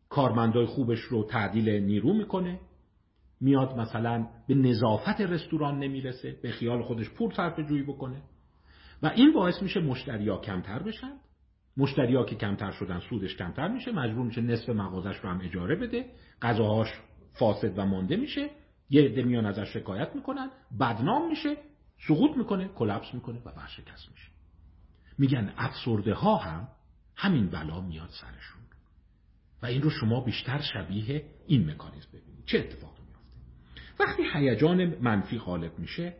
[0.08, 2.60] کارمندای خوبش رو تعدیل نیرو می‌کنه.
[3.40, 8.22] میاد مثلا به نظافت رستوران نمی‌رسه به خیال خودش پول صرف جویی بکنه.
[9.02, 11.12] و این باعث میشه مشتریا کمتر بشن.
[11.76, 16.06] مشتریا که کمتر شدن سودش کمتر میشه مجبور میشه نصف مغازش رو هم اجاره بده.
[16.42, 16.88] غذاهاش
[17.32, 18.50] فاسد و مانده میشه.
[18.90, 20.50] یه عده میان ازش شکایت می‌کنن.
[20.80, 21.56] بدنام میشه.
[22.08, 24.28] سقوط می‌کنه کلپس می‌کنه و ورشکست میشه.
[25.18, 26.68] میگن افسرده ها هم
[27.16, 28.57] همین بلا میاد سرشون.
[29.62, 32.44] و این رو شما بیشتر شبیه این مکانیزم ببینید.
[32.46, 33.40] چه اتفاقی میافته؟
[34.00, 36.14] وقتی هیجان منفی غالب میشه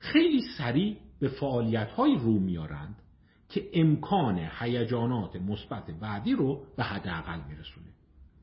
[0.00, 2.96] خیلی سریع به فعالیت های رو میارند
[3.48, 7.86] که امکان هیجانات مثبت بعدی رو به حداقل میرسونه.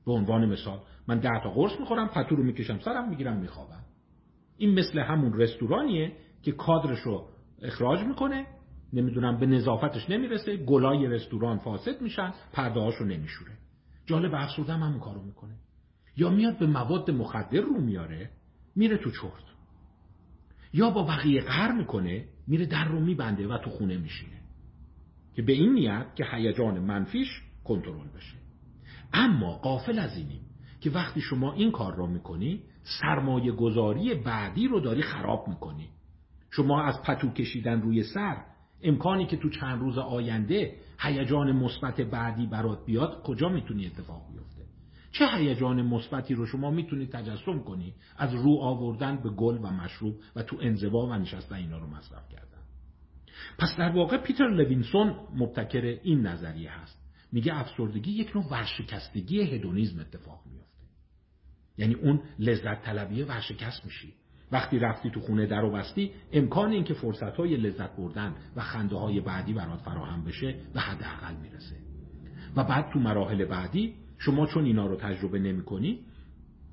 [0.05, 3.83] به عنوان مثال من ده تا قرص می‌خورم پتو رو می‌کشم سرم می‌گیرم میخوابم.
[4.57, 6.11] این مثل همون رستورانیه
[6.43, 7.27] که کادرش رو
[7.61, 8.45] اخراج می‌کنه
[8.93, 13.56] نمی‌دونم به نظافتش نمی‌رسه گلای رستوران فاسد میشن پرده رو نمیشوره
[14.07, 15.55] جالب افسرده هم همون کارو می‌کنه.
[16.17, 18.29] یا میاد به مواد مخدر رو میاره
[18.75, 19.47] میره تو چرت.
[20.73, 24.41] یا با بقیه قهر می‌کنه میره در رو میبنده و تو خونه میشینه.
[25.35, 28.37] که به این نیت که هیجان منفیش کنترل بشه.
[29.13, 30.41] اما قافل از اینیم
[30.81, 32.63] که وقتی شما این کار را می‌کنی
[33.01, 35.89] سرمایه گذاری بعدی رو داری خراب می‌کنی.
[36.49, 38.37] شما از پتو کشیدن روی سر
[38.81, 44.61] امکانی که تو چند روز آینده هیجان مثبت بعدی برات بیاد کجا می‌تونی اتفاق بیفته؟
[45.11, 50.15] چه هیجان مثبتی رو شما می‌تونی تجسم کنی از رو آوردن به گل و مشروب
[50.35, 52.47] و تو انزوا و نشستن اینا رو مصرف کردن؟
[53.57, 57.07] پس در واقع پیتر لوینسون مبتکر این نظریه هست.
[57.31, 60.83] میگه افسردگی یک نوع ورشکستگی هدونیزم اتفاق میفته
[61.77, 64.13] یعنی اون لذت طلبیه ورشکست میشی.
[64.51, 68.95] وقتی رفتی تو خونه در و بستی امکان اینکه فرصت های لذت بردن و خنده
[68.95, 71.75] های بعدی برات فراهم بشه به حداقل می‌رسه.
[72.55, 75.99] و بعد تو مراحل بعدی شما چون اینا رو تجربه نمی کنی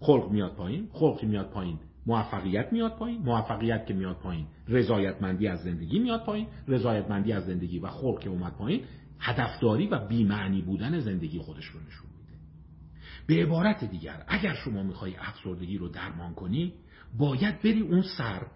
[0.00, 5.62] خلق میاد پایین خلق میاد پایین موفقیت میاد پایین موفقیت که میاد پایین رضایتمندی از
[5.62, 8.84] زندگی میاد پایین رضایتمندی از زندگی و خلق که اومد پایین
[9.20, 12.38] هدفداری و بیمعنی بودن زندگی خودش رو نشون میده.
[13.26, 16.72] به عبارت دیگر اگر شما می‌خوای افسردگی رو درمان کنی
[17.18, 18.46] باید بری اون سر.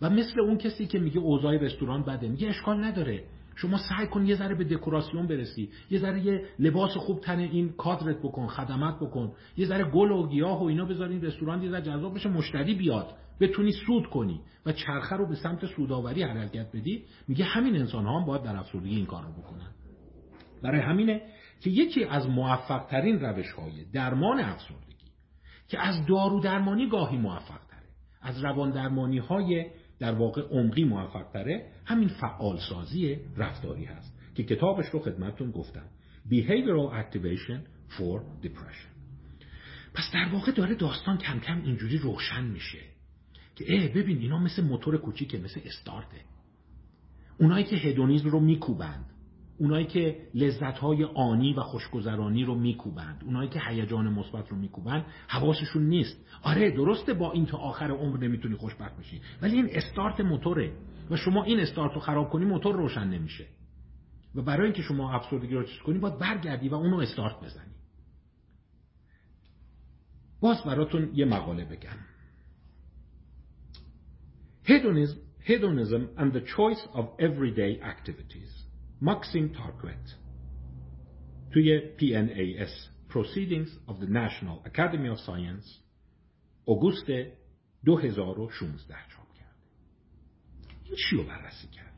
[0.00, 2.28] و مثل اون کسی که میگه اوضاع رستوران بده.
[2.28, 3.24] میگه اشکال نداره.
[3.56, 5.70] شما سعی کن یه ذره به دکوراسیون برسی.
[5.90, 9.32] یه ذره یه لباس خوب تن این کادرت بکن خدمت بکن.
[9.56, 12.74] یه ذره گل و گیاه و اینا بذار این رستوران یه ذره جذاب بشه مشتری
[12.74, 13.14] بیاد.
[13.40, 17.04] بتونی سود کنی و چرخه رو به سمت سوداوری حرکت بدی.
[17.28, 19.70] میگه همین انسان ها هم باید در افسردگی این کار رو بکنن.
[20.62, 21.22] برای همینه
[21.60, 24.94] که یکی از موفق ترین روش های درمان افسردگی
[25.68, 27.67] که از دارو درمانی گاهی موفق
[28.22, 29.66] از روان درمانی های
[29.98, 35.84] در واقع عمقی موفق تره همین فعالسازی رفتاری هست که کتابش رو خدمتتون گفتم.
[36.30, 37.58] Behavioral Activation
[37.88, 38.88] for Depression.
[39.94, 42.78] پس در واقع داره داستان کم کم اینجوری روشن میشه
[43.56, 46.16] که اه ببین اینا مثل موتور کوچیکه مثل استارته.
[47.38, 49.04] اونایی که هدونیزم رو میکوبند
[49.58, 55.82] اونایی که لذتهای آنی و خوشگذرانی رو میکوبند اونایی که هیجان مثبت رو میکوبند حواسشون
[55.82, 56.26] نیست.
[56.42, 60.72] آره درسته با این تا آخر عمر نمی‌تونی خوشبخت بشی ولی این استارت موتوره
[61.10, 63.46] و شما این استارت رو خراب کنی موتور روشن نمیشه.
[64.34, 67.74] و برای اینکه شما افسردگی رو چیز کنی باید برگردی و اونو استارت بزنی.
[70.40, 71.98] باز براتون یه مقاله بگم.
[75.48, 78.57] Hedonism, and the choice of everyday activities.
[79.00, 80.16] ماکسیم تارکوت
[81.50, 85.82] توی PNAS Proceedings of the National Academy of Science
[86.64, 87.06] اوگوست
[87.84, 89.50] 2016 چاپ کرده.
[90.84, 91.88] این چی رو بررسی کرده؟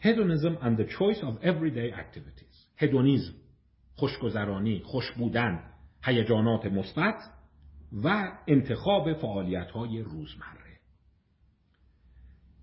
[0.00, 2.66] Hedonism and the choice of everyday activities.
[2.76, 3.34] هدونیزم
[3.94, 5.72] خوشگذرانی خوش بودن
[6.04, 7.22] هیجانات مثبت
[7.92, 10.80] و انتخاب فعالیت های روزمره.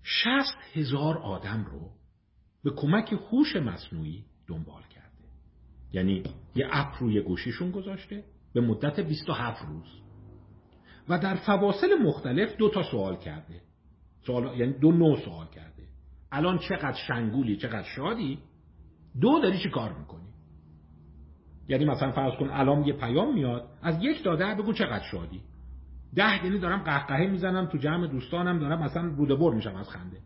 [0.02, 1.97] شست هزار آدم رو
[2.68, 5.28] به کمک هوش مصنوعی دنبال کرده.
[5.92, 6.22] یعنی
[6.54, 10.02] یه اپ روی گوشیشون گذاشته به مدت 27 روز.
[11.08, 13.60] و در فواصل مختلف دو تا سوال کرده.
[14.26, 15.82] سوال یعنی دو نوع سوال کرده.
[16.32, 18.38] الان چقدر شنگولی چقدر شادی؟
[19.20, 20.28] دو داری چی کار می‌کنی؟
[21.68, 25.40] یعنی مثلا فرض کن الان یه پیام میاد از یک تا ده بگو چقدر شادی.
[26.14, 30.18] ده یعنی دارم قهقهه می‌زنم تو جمع دوستانم دارم مثلا روده بر میشم از خنده.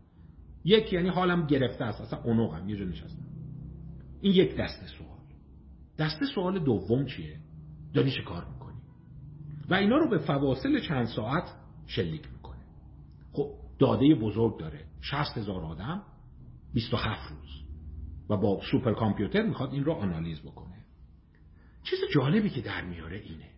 [0.63, 2.01] یک یعنی حالم گرفته است.
[2.01, 3.25] اصلا اونوقم یه جا نشستم.
[4.21, 5.17] این یک دسته سوال.
[5.97, 7.39] دسته سوال دوم چیه؟
[7.93, 8.77] داری چه کار می‌کنی؟
[9.69, 11.55] و اینا رو به فواصل چند ساعت
[11.85, 12.63] شلیک می‌کنه.
[13.31, 14.85] خب داده بزرگ داره.
[15.01, 16.03] 60 هزار آدم
[16.73, 17.63] 27 روز.
[18.29, 20.85] و با سوپر کامپیوتر می‌خواد این رو آنالیز بکنه.
[21.83, 23.52] چیز جالبی که در میاره اینه.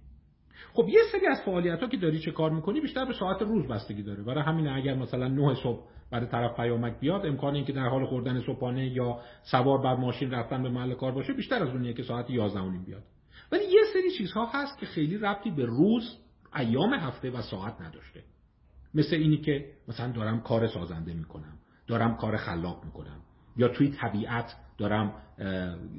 [0.75, 3.67] خب یه سری از فعالیت ها که داری چه کار می‌کنی بیشتر به ساعت روز
[3.67, 4.23] بستگی داره.
[4.23, 8.41] برای همین اگر مثلا 9 صبح برای طرف پیامک بیاد امکان اینکه در حال خوردن
[8.41, 12.29] صبحانه یا سوار بر ماشین رفتن به محل کار باشه بیشتر از اونیه که ساعت
[12.29, 13.03] 11 بیاد.
[13.51, 16.17] ولی یه سری چیزها هست که خیلی ربطی به روز
[16.55, 18.23] ایام هفته و ساعت نداشته.
[18.93, 21.57] مثل اینی که مثلا دارم کار سازنده می‌کنم
[21.87, 23.21] دارم کار خلاق می‌کنم
[23.57, 25.13] یا توی طبیعت دارم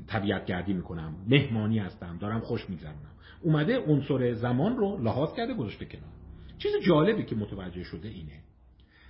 [0.07, 3.16] طبیعت گردی می‌کنم مهمانی هستم دارم خوش میگذرونم.
[3.43, 6.13] اومده عنصر زمان رو لحاظ کرده گذاشته کنار.
[6.59, 8.41] چیز جالبی که متوجه شده اینه.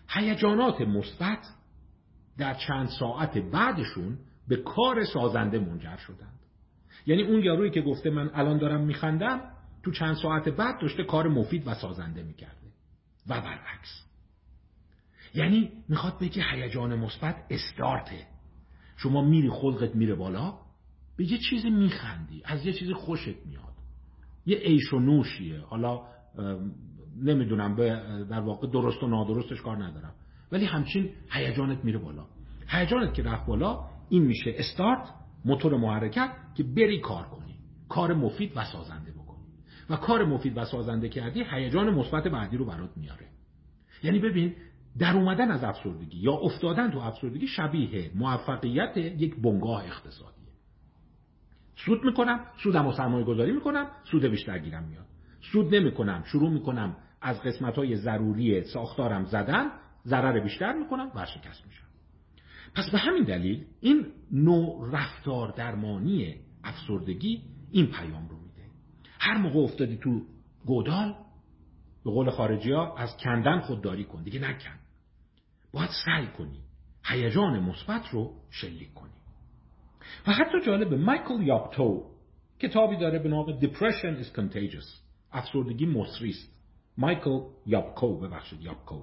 [0.09, 1.47] هیجانات مثبت
[2.39, 4.19] در چند ساعت بعدشون
[4.49, 6.41] به کار سازنده منجر شدند.
[7.07, 9.41] یعنی اون یارویی که گفته من الان دارم میخندم
[9.83, 12.67] تو چند ساعت بعد داشته کار مفید و سازنده می‌کرده.
[13.29, 14.07] و برعکس.
[15.35, 18.27] یعنی می‌خواد بگه هیجان مثبت استارته.
[18.97, 20.59] شما میری خلقت میره بالا
[21.17, 23.76] به یه چیزی میخندی از یه چیزی خوشت میاد.
[24.47, 25.61] یه عیش و نوشیه.
[25.61, 26.03] حالا
[27.23, 27.89] نمی‌دونم به
[28.31, 30.15] در واقع درست و نادرستش کار ندارم.
[30.53, 32.27] ولی همچین هیجانت میره بالا.
[32.69, 35.09] هیجانت که رفت بالا این میشه استارت
[35.45, 37.55] موتور محرکت که بری کار کنی.
[37.89, 39.45] کار مفید و سازنده بکنی.
[39.91, 43.27] و کار مفید و سازنده کردی هیجان مثبت بعدی رو برات میاره.
[44.03, 44.55] یعنی ببین
[44.99, 50.36] در اومدن از افسردگی یا افتادن تو افسردگی شبیه موفقیت یک بنگاه اقتصادیه
[51.77, 55.07] سود می‌کنم سودم و سرمایه گذاری می‌کنم سود بیشتر گیرم میاد.
[55.53, 59.71] سود نمی‌کنم شروع می‌کنم از قسمت های ضروری ساختارم زدن
[60.05, 61.87] ضرر بیشتر می‌کنم ورشکست میشم.
[62.75, 68.71] پس به همین دلیل این نوع رفتار درمانی افسردگی این پیام رو میده.
[69.19, 70.23] هر موقع افتادی تو
[70.67, 71.15] گودال
[72.05, 74.23] به قول خارجی ها از کندن خودداری کن.
[74.23, 74.79] دیگه نکن.
[75.73, 76.61] باید سعی کنی.
[77.05, 79.11] هیجان مثبت رو شلیک کنی.
[80.27, 82.05] و حتی جالب مایکل یاپتو
[82.59, 85.07] کتابی داره به نام Depression is Contagious.
[85.33, 86.53] افسردگی مصری است.
[86.99, 89.03] مایکل یاپکو ببخشید یاپکو.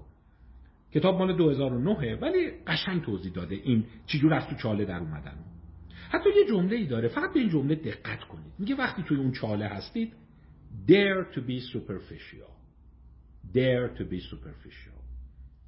[0.93, 5.37] کتاب مال 2009 ولی قشنگ توضیح داده این چجور از تو چاله در اومدن.
[6.09, 8.53] حتی یه جمله ای داره فقط به این جمله دقت کنید.
[8.59, 10.13] میگه وقتی توی اون چاله هستید
[10.87, 12.51] dare to be superficial.
[13.53, 14.99] dare to be superficial.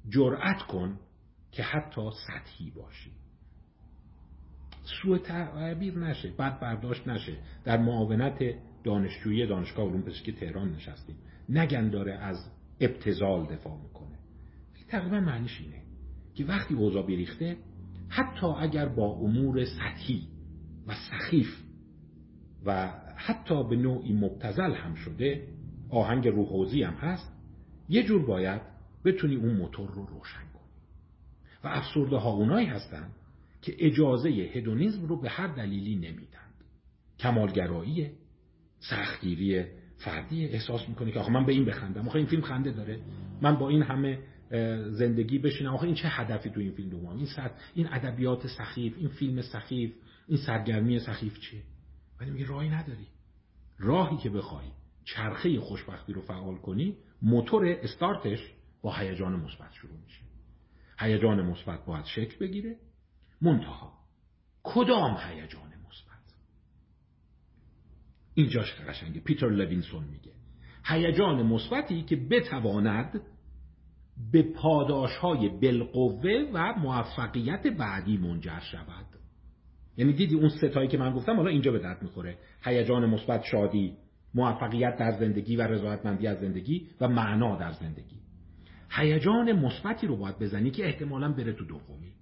[0.08, 0.98] جرأت کن
[1.52, 3.10] که حتی سطحی باشی.
[4.86, 7.36] سوء تعبیر نشه بد برداشت نشه.
[7.64, 8.38] در معاونت
[8.84, 11.16] دانشجویی دانشگاه علوم پزشکی تهران نشستیم.
[11.48, 14.16] نگن داره از ابتزال دفاع می‌کنه.
[14.88, 15.82] تقریبا معنیش اینه
[16.34, 17.56] که وقتی اوضاع بریخته
[18.08, 20.28] حتی اگر با امور سطحی
[20.86, 21.62] و سخیف
[22.64, 25.48] و حتی به نوعی مبتزل هم شده
[25.90, 27.32] آهنگ روحوزی هم هست
[27.88, 28.60] یه جور باید
[29.04, 30.72] بتونی اون موتور رو روشن کنی.
[31.64, 33.10] و افسرده ها اونایی هستن
[33.66, 36.54] که اجازه هدونیزم رو به هر دلیلی نمیدند.
[37.18, 38.10] کمالگرایی
[38.78, 39.64] سختگیری
[39.96, 43.00] فردی احساس می‌کنه که آخه من به این بخندم آخه این فیلم خنده داره.
[43.42, 44.18] من با این همه
[44.90, 45.74] زندگی بشینم.
[45.74, 49.42] آخه این چه هدفی تو این فیلم دوم؟ این سر این ادبیات سخیف این فیلم
[49.42, 49.92] سخیف
[50.28, 51.62] این سرگرمی سخیف چیه؟
[52.20, 53.06] ولی میگه راهی نداری.
[53.78, 54.66] راهی که بخوای
[55.04, 58.52] چرخه خوشبختی رو فعال کنی موتور استارتش
[58.82, 60.20] با هیجان مثبت شروع میشه.
[60.98, 62.76] هیجان مثبت باید شکل بگیره.
[63.42, 63.92] منتها
[64.62, 66.34] کدام هیجان مثبت؟
[68.34, 69.20] اینجاش قشنگه.
[69.20, 70.32] پیتر لوینسون میگه.
[70.84, 73.20] هیجان مثبتی که بتواند
[74.32, 79.06] به پاداش های بالقوه و موفقیت بعدی منجر شود.
[79.96, 82.38] یعنی دیدی اون سه تایی که من گفتم حالا اینجا به درد می‌خوره.
[82.64, 83.96] هیجان مثبت شادی
[84.34, 88.16] موفقیت در زندگی و رضایتمندی از زندگی و معنا در زندگی.
[88.90, 92.12] هیجان مثبتی رو باید بزنی که احتمالا بره تو دومی.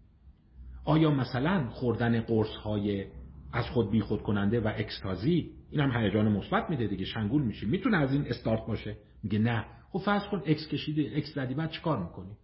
[0.85, 3.07] آیا مثلا خوردن قرص های
[3.53, 7.67] از خود بی خود کننده و اکستازی این هم هیجان مثبت میده دیگه شنگول میشی.
[7.67, 9.65] می‌تونه از این استارت باشه؟ میگه نه.
[9.91, 12.37] خب فرض کن اکس کشیده اکس زدی بعد چیکار می‌کنی؟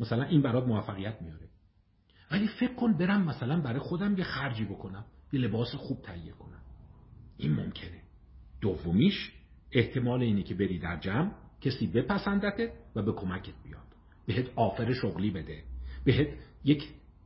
[0.00, 1.48] مثلا این برات موفقیت میاره.
[2.30, 6.60] ولی فکر کن برم مثلا برای خودم یه خرجی بکنم یه لباس خوب تهیه کنم.
[7.36, 8.02] این ممکنه.
[8.60, 9.32] دومیش
[9.72, 13.84] احتمال اینه که بری در جمع کسی بپسندتت و به کمکت بیاد.
[14.26, 15.62] بهت آفر شغلی بده.
[16.04, 16.28] بهت
[16.64, 16.84] یک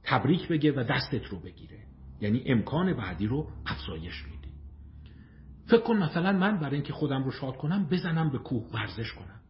[0.08, 1.78] تبریک بگه و دستت رو بگیره.
[2.20, 4.48] یعنی امکان بعدی رو افزایش میدی.
[5.66, 9.40] فکر کن مثلا من برای اینکه خودم رو شاد کنم بزنم به کوه ورزش کنم.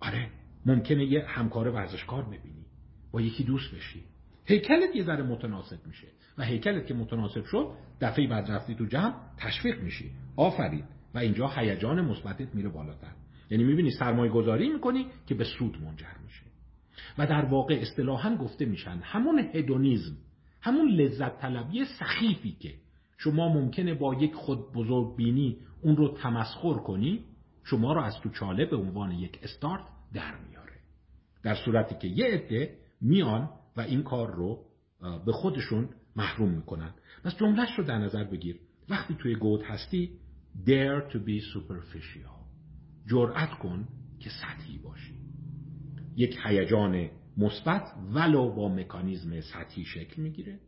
[0.00, 0.30] آره
[0.66, 2.66] ممکنه یه همکار ورزشکار ببینی.
[3.12, 4.04] با یکی دوست بشی.
[4.44, 6.08] هیکلت یه ذره متناسب میشه.
[6.38, 7.70] و هیکلت که متناسب شد
[8.00, 10.10] دفعه بعد رفتی تو جمع تشویق میشی.
[10.36, 10.84] آفرین.
[11.14, 13.12] و اینجا هیجان مثبتت میره بالاتر.
[13.50, 16.49] یعنی می‌بینی سرمایه گذاری می‌کنی که به سود منجر میشه.
[17.18, 20.16] و در واقع اصطلاحا گفته میشن همون هدونیزم
[20.60, 22.74] همون لذت طلبی سخیفی که
[23.18, 27.24] شما ممکنه با یک خود بزرگ بینی اون رو تمسخر کنی
[27.64, 29.84] شما رو از تو چاله به عنوان یک استارت
[30.14, 30.72] در میاره.
[31.42, 34.64] در صورتی که یه عده میان و این کار رو
[35.26, 36.94] به خودشون محروم می‌کنن.
[37.24, 38.60] پس جملهش رو در نظر بگیر.
[38.88, 40.10] وقتی توی گود هستی
[40.66, 42.40] dare to be superficial.
[43.06, 43.88] جرأت کن
[44.20, 45.09] که سطحی باشی.
[46.20, 50.58] یک هیجان مثبت ولو با مکانیزم سطحی شکل می‌گیره.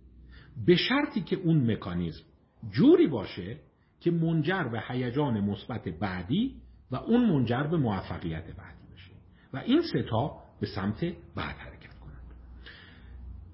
[0.67, 2.25] به شرطی که اون مکانیزم
[2.71, 3.61] جوری باشه
[4.01, 6.55] که منجر به هیجان مثبت بعدی
[6.91, 9.13] و اون منجر به موفقیت بعدی بشه.
[9.53, 12.35] و این ستا به سمت بعد حرکت کنند.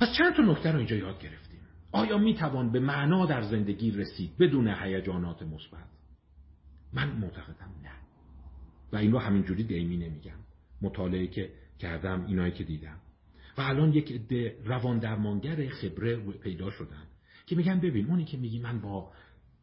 [0.01, 1.61] پس چند تا نکته رو اینجا یاد گرفتیم.
[1.93, 5.89] آیا می توان به معنا در زندگی رسید بدون هیجانات مثبت؟
[6.93, 7.93] من معتقدم نه.
[8.93, 10.39] و این رو همینجوری دیمی نمیگم.
[10.83, 12.99] مطالعه که کردم اینایی که دیدم.
[13.59, 17.07] و الان یک عده روان درمانگر خبره پیدا شدن
[17.47, 19.13] که میگن ببین اونی که میگی من با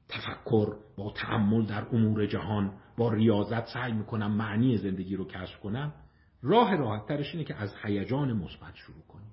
[0.10, 5.94] تفکر با تعمل در امور جهان با ریاضت سعی می‌کنم معنی زندگی رو کشف کنم
[6.42, 9.32] راه راحت ترش اینه که از هیجان مثبت شروع کنی.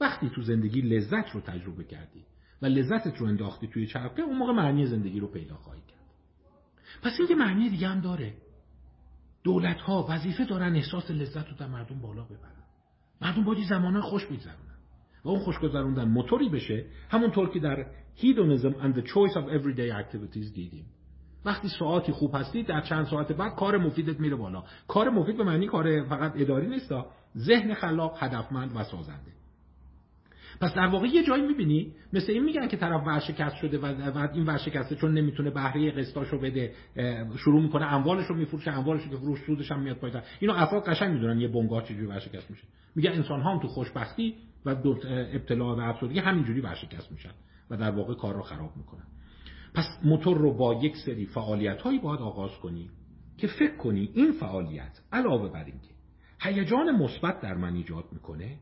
[0.00, 2.24] وقتی تو زندگی لذت رو تجربه کردی
[2.62, 5.96] و لذتت رو انداختی توی چرخه اون موقع معنی زندگی رو پیدا خواهی کرد.
[7.02, 8.34] پس این یه معنی دیگه هم داره.
[9.46, 12.64] دولت ها وظیفه دارن احساس لذت رو در مردم بالا ببرن.
[13.20, 14.76] مردم باید زمانه خوش بگذرونن
[15.24, 17.86] و اون خوش گذروندن موتوری بشه همونطور که در
[18.18, 20.86] hedonism and the choice of everyday activities دیدیم.
[21.44, 24.64] وقتی ساعتی خوب هستی در چند ساعت بعد کار مفیدت میره بالا.
[24.88, 26.92] کار مفید به معنی کار فقط اداری نیست
[27.36, 29.35] ذهن خلاق هدفمند و سازنده.
[30.60, 34.46] پس در واقع یه جایی می‌بینی مثل این میگن که طرف ورشکست شده و این
[34.46, 36.72] ورشکسته چون نمی‌تونه بهره قسطاشو بده
[37.36, 40.20] شروع می‌کنه اموالش رو میفروشه اموالش که فروش سودش هم میاد پایین.
[40.40, 42.64] اینو افراد قشنگ می‌دونن یه بنگاه چجوری ورشکست میشه.
[42.94, 44.34] میگن انسان ها هم تو خوشبختی
[44.64, 44.76] و
[45.34, 47.32] ابتلا به افسردگی همینجوری ورشکست میشن
[47.70, 49.06] و در واقع کار رو خراب می‌کنن.
[49.74, 52.90] پس موتور رو با یک سری فعالیت هایی باید آغاز کنی
[53.38, 55.90] که فکر کنی این فعالیت علاوه بر اینکه
[56.40, 58.58] هیجان مثبت در من ایجاد می‌کنه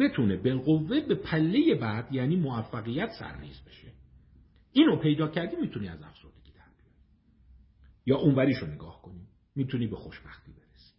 [0.00, 3.88] بتونه بالقوه به پله بعد یعنی موفقیت سرریز بشه.
[4.72, 6.96] اینو پیدا کردی می‌تونی از افسردگی در بیاری.
[8.06, 9.26] یا اونوریشو نگاه کنی
[9.56, 10.94] می‌تونی به خوشبختی برسی.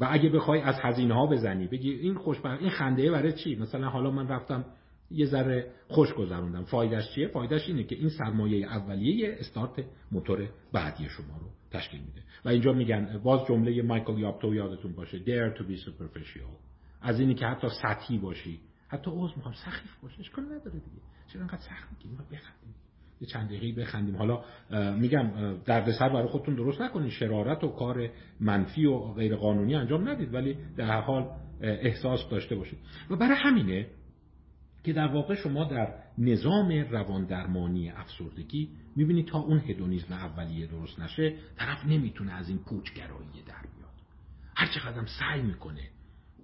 [0.00, 3.88] و اگه بخوای از هزینه ها بزنی بگی این خوشبخت این خنده برای چی؟ مثلا
[3.88, 4.64] حالا من رفتم
[5.10, 6.64] یه ذره خوش گذروندم.
[6.64, 12.22] فایدهش چیه؟ فایدهش اینه که این سرمایه اولیه استارت موتور بعدی شما رو تشکیل میده.
[12.44, 16.67] و اینجا میگن باز جمله مایکل یاپتو یادتون باشه dare to be superficial.
[17.02, 18.60] از اینی که حتی سطحی باشی.
[18.88, 21.02] حتی عوض می‌خوام سخیف باشه اشکال نداره دیگه.
[21.32, 22.74] چرا انقدر سخت میگی؟ بخندیم.
[23.20, 24.16] یه چند دقیقه بخندیم.
[24.16, 24.44] حالا
[24.94, 27.10] میگم دردسر برای خودتون درست نکنید.
[27.10, 28.08] شرارت و کار
[28.40, 31.30] منفی و غیر قانونی انجام ندید ولی در حال
[31.60, 32.78] احساس داشته باشید.
[33.10, 33.86] و برای همینه
[34.84, 41.00] که در واقع شما در نظام روان درمانی افسردگی می‌بینید تا اون هدونیزم اولیه درست
[41.00, 43.94] نشه طرف نمی‌تونه از این پوچگرایی در بیاد.
[44.56, 45.82] هر چقدر سعی می‌کنه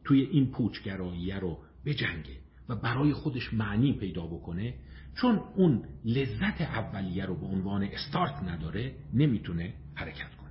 [0.05, 2.37] توی این پوچگرایی رو بجنگه
[2.69, 4.75] و برای خودش معنی پیدا بکنه
[5.15, 10.51] چون اون لذت اولیه رو به عنوان استارت نداره نمی‌تونه حرکت کنه.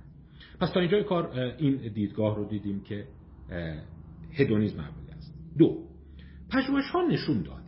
[0.60, 3.08] پس تا اینجای کار این دیدگاه رو دیدیم که
[4.32, 5.34] هدونیزم اولیه است.
[5.58, 5.84] دو
[6.50, 7.64] پژوهش ها نشون داده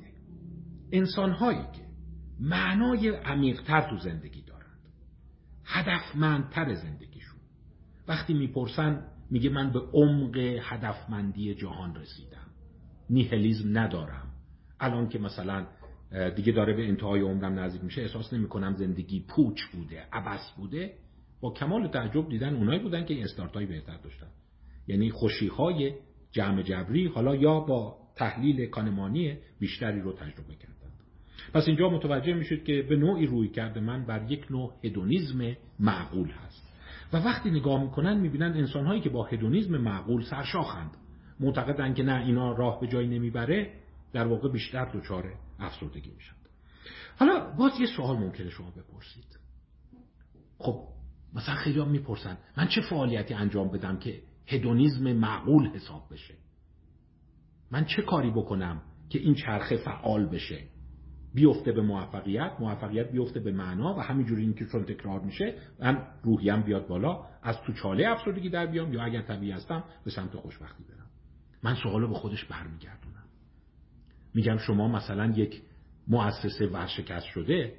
[0.93, 1.87] انسان هایی که
[2.41, 4.79] معنای عمیقتر تو زندگی دارند
[5.65, 7.39] هدفمندتر زندگیشون.
[8.09, 12.47] وقتی می‌پرسن میگه من به عمق هدفمندی جهان رسیدم.
[13.11, 14.27] نیهلیزم ندارم.
[14.81, 15.67] الان که مثلا
[16.37, 20.93] دیگه داره به انتهای عمرم نزدیک میشه احساس نمی کنم زندگی پوچ بوده عبس بوده.
[21.41, 24.27] با کمال تعجب دیدن اونایی بودن که استارت بهتر داشتن.
[24.87, 25.93] یعنی خوشی های
[26.33, 30.93] جمع جبری حالا یا با تحلیل کانمانی بیشتری رو تجربه کردن.
[31.55, 36.29] پس اینجا متوجه میشید که به نوعی روی کرده من بر یک نوع هدونیزم معقول
[36.31, 36.66] هست.
[37.13, 40.91] و وقتی نگاه می‌کنن می‌بینن انسانهایی که با هدونیزم معقول سرشاخند.
[41.41, 43.73] معتقدن که نه اینا راه به جایی نمی‌بره
[44.13, 46.37] در واقع بیشتر دچار افسردگی میشن
[47.19, 49.39] حالا باز یه سوال ممکنه شما بپرسید.
[50.59, 50.89] خب
[51.35, 56.35] مثلا خیلی هم می‌پرسن من چه فعالیتی انجام بدم که هدونیزم معقول حساب بشه؟
[57.71, 60.65] من چه کاری بکنم که این چرخه فعال بشه؟
[61.37, 66.07] بیفته به موفقیت موفقیت بیفته به معنا و همینجوری این که چون تکرار میشه من
[66.23, 70.37] روحیم بیاد بالا از تو چاله افسردگی در بیام یا اگر طبیعی هستم به سمت
[70.37, 71.07] خوشبختی برم.
[71.63, 73.25] من سوالو به خودش برمیگردونم.
[74.35, 75.63] میگم شما مثلا یک
[76.09, 77.75] مؤسسه ورشکست شده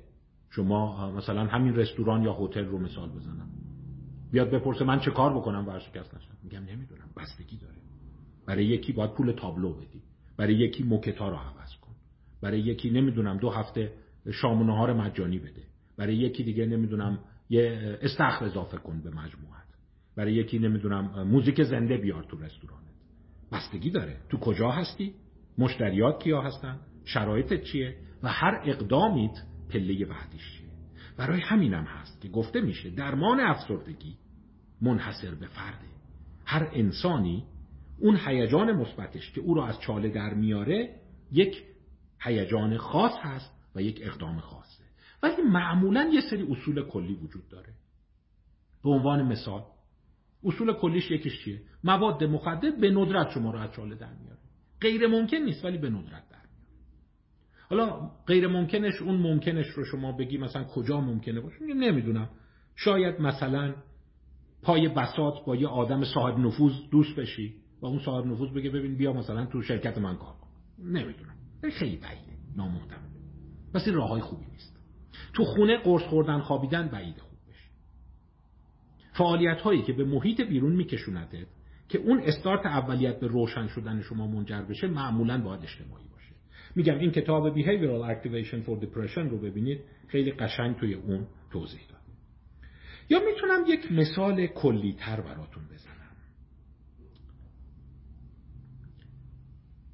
[0.49, 3.49] شما مثلا همین رستوران یا هتل رو مثال بزنم.
[4.31, 6.37] بیاد بپرسه من چه کار بکنم ورشکست نشم.
[6.43, 7.77] میگم نمی‌دونم بستگی داره.
[8.45, 10.01] برای یکی باید پول تابلو بدی.
[10.37, 11.76] برای یکی موکتا رو عوض
[12.41, 13.93] برای یکی نمی‌دونم دو هفته
[14.33, 15.63] شام و نهار مجانی بده.
[15.97, 17.19] برای یکی دیگه نمی‌دونم
[17.49, 19.67] یه استخر اضافه کن به مجموعت.
[20.15, 22.83] برای یکی نمی‌دونم موزیک زنده بیار تو رستورانت.
[23.51, 24.17] بستگی داره.
[24.29, 25.13] تو کجا هستی؟
[25.57, 30.67] مشتریات کیا هستن؟ شرایطت چیه؟ و هر اقدامیت پله بعدیش چیه؟
[31.17, 34.17] برای همینم هست که گفته میشه درمان افسردگی
[34.81, 35.87] منحصر به فرده
[36.45, 37.43] هر انسانی
[37.99, 40.95] اون هیجان مثبتش که او را از چاله در میاره
[41.31, 41.63] یک
[42.21, 44.83] هیجان خاص هست و یک اقدام خاصه.
[45.23, 47.73] ولی معمولا یه سری اصول کلی وجود داره.
[48.83, 49.63] به عنوان مثال
[50.43, 54.39] اصول کلیش یکیش چیه؟ مواد مخدر به ندرت شما رو از چاله در میاره.
[54.81, 56.77] غیر ممکن نیست ولی به ندرت در میاره.
[57.69, 62.29] حالا غیر ممکنش اون ممکنش رو شما بگی مثلا کجا ممکنه باشه؟ نمی‌دونم.
[62.75, 63.75] شاید مثلا
[64.61, 68.97] پای بسات با یه آدم صاحب نفوذ دوست بشی و اون صاحب نفوذ بگه ببین
[68.97, 70.47] بیا مثلا تو شرکت من کار کن.
[70.79, 71.36] نمی‌دونم.
[71.61, 73.07] خیلی بعیده نامحتمله
[73.73, 74.77] پس این راه خوبی نیست.
[75.33, 77.69] تو خونه قرص خوردن خوابیدن بعیده خوب بشه.
[79.13, 81.47] فعالیت هایی که به محیط بیرون میکشونده
[81.89, 86.33] که اون استارت اولیت به روشن شدن شما منجر بشه معمولا باید اجتماعی باشه.
[86.75, 92.01] میگم این کتاب Behavioral Activation for Depression رو ببینید خیلی قشنگ توی اون توضیح داد.
[93.09, 95.93] یا می‌تونم یک مثال کلی تر براتون بزنم.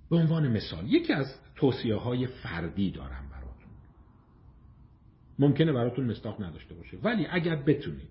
[0.09, 3.69] به عنوان مثال یکی از توصیه های فردی دارم براتون.
[5.39, 6.97] ممکنه براتون مستاق نداشته باشه.
[6.97, 8.09] ولی اگر بتونید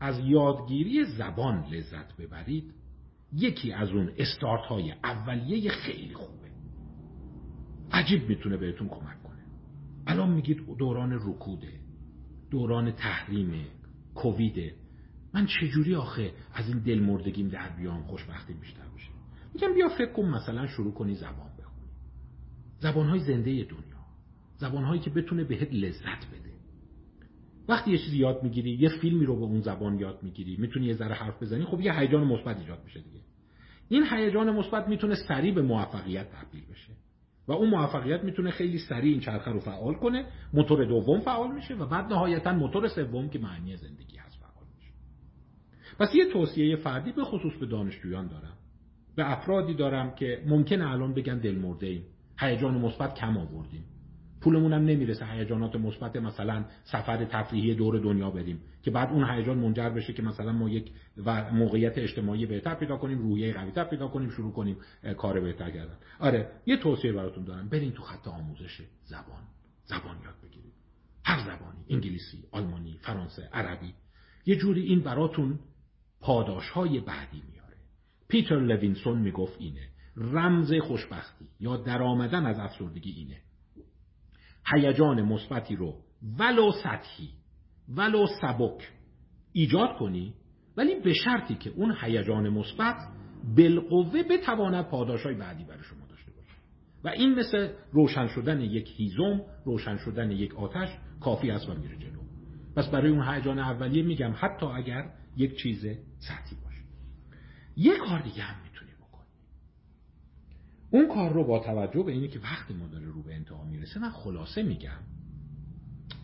[0.00, 2.74] از یادگیری زبان لذت ببرید
[3.32, 6.48] یکی از اون استارت های اولیه خیلی خوبه.
[7.92, 9.44] عجیب می‌تونه بهتون کمک کنه.
[10.06, 11.72] الان میگید دوران رکوده
[12.50, 13.64] دوران تحریمه
[14.14, 14.74] کوویده.
[15.34, 19.10] من چجوری آخه از این دلمردگیم در بیام؟ خوشبختی بیشتر بشه
[19.54, 21.47] میگم بیا فکر کن مثلا شروع کنی زبان.
[22.78, 23.98] زبانهای زنده دنیا.
[24.56, 26.48] زبانهایی که بتونه بهت لذت بده.
[27.68, 30.94] وقتی یه چیزی یاد می‌گیری یه فیلمی رو به اون زبان یاد می‌گیری می‌تونی یه
[30.94, 33.20] ذره حرف بزنی خب یه هیجان مثبت ایجاد میشه دیگه.
[33.88, 36.92] این هیجان مثبت می‌تونه سریع به موفقیت تبدیل بشه.
[37.48, 41.74] و اون موفقیت می‌تونه خیلی سریع این چرخه رو فعال کنه موتور دوم فعال میشه
[41.74, 44.92] و بعد نهایتا موتور سوم که معنی زندگی هست فعال میشه.
[45.98, 48.54] پس یه توصیه فردی به خصوص به دانشجویان دارم.
[49.16, 52.02] به افرادی دارم که ممکنه الان بگن دل مرده ایم
[52.38, 53.84] هیجان مثبت کم آوردیم.
[54.40, 59.58] پولمون هم نمی‌رسه هیجانات مثبت مثلا سفر تفریحی دور دنیا بریم که بعد اون هیجان
[59.58, 60.92] منجر بشه که مثلا ما یک
[61.52, 64.76] موقعیت اجتماعی بهتر پیدا کنیم روحیه قویتر پیدا کنیم شروع کنیم
[65.16, 65.96] کار بهتر کردن.
[66.20, 67.68] آره یه توصیه براتون دارم.
[67.68, 69.42] بریم تو خط آموزش زبان.
[69.84, 70.72] زبان یاد بگیرید.
[71.24, 73.94] هر زبانی انگلیسی آلمانی فرانسه عربی.
[74.46, 75.58] یه جوری این براتون
[76.20, 77.76] پاداش های بعدی میاره.
[78.28, 79.88] پیتر لوینسون می‌گفت اینه.
[80.18, 83.40] رمز خوشبختی یا درآمدن از افسردگی اینه.
[84.72, 85.94] هیجان مثبتی رو
[86.38, 87.28] ولو سطحی
[87.88, 88.92] ولو سبک
[89.52, 90.34] ایجاد کنی
[90.76, 92.96] ولی به شرطی که اون هیجان مثبت
[93.56, 96.56] بالقوه بتواند پاداشای بعدی برای شما داشته باشه.
[97.04, 100.88] و این مثل روشن شدن یک هیزم روشن شدن یک آتش
[101.20, 102.20] کافی است و میره جلو.
[102.76, 105.86] پس برای اون هیجان اولیه میگم حتی اگر یک چیز
[106.18, 106.82] سطحی باشه.
[107.76, 108.67] یک کار دیگه هم
[110.90, 114.00] اون کار رو با توجه به اینی که وقتی ما داره رو به انتها می‌رسه
[114.00, 115.00] من خلاصه میگم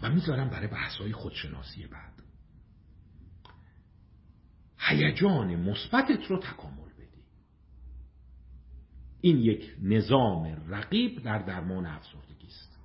[0.03, 2.15] و می‌ذارم برای بحث‌های خودشناسی بعد.
[4.79, 7.23] هیجان مثبتت رو تکامل بدی.
[9.21, 12.81] این یک نظام رقیب در درمان افسردگی است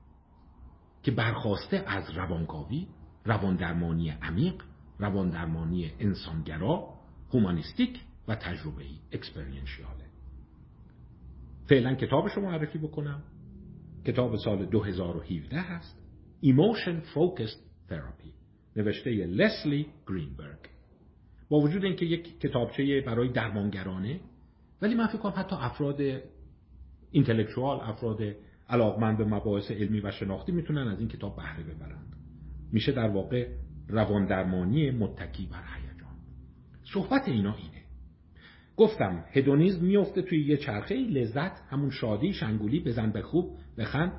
[1.03, 2.87] که برخواسته از روانکاوی
[3.25, 4.63] رواندرمانی عمیق
[4.99, 6.93] رواندرمانی انسانگرا
[7.33, 9.98] هومانیستیک و تجربه ای اکسپرینشیاله
[11.69, 13.23] فعلا کتابش رو معرفی بکنم.
[14.05, 15.99] کتاب سال 2017 هست.
[16.43, 18.29] Emotion Focused Therapy.
[18.75, 20.59] نوشته لسلی گرینبرگ
[21.49, 24.19] با وجود اینکه یک کتابچه برای درمانگرانه
[24.81, 26.01] ولی من فکر کنم حتی افراد
[27.11, 28.19] اینتלקچوال افراد
[28.69, 32.15] علاقمند به مباحث علمی و شناختی می‌تونن از این کتاب بهره ببرند.
[32.71, 33.47] میشه در واقع
[33.87, 36.15] رواندرمانی متکی بر هیجان.
[36.93, 37.78] صحبت اینا اینه.
[38.79, 44.11] گفتم هدونیزم میفته توی یه چرخه لذت همون شادی شنگولی بزن به خوب بخند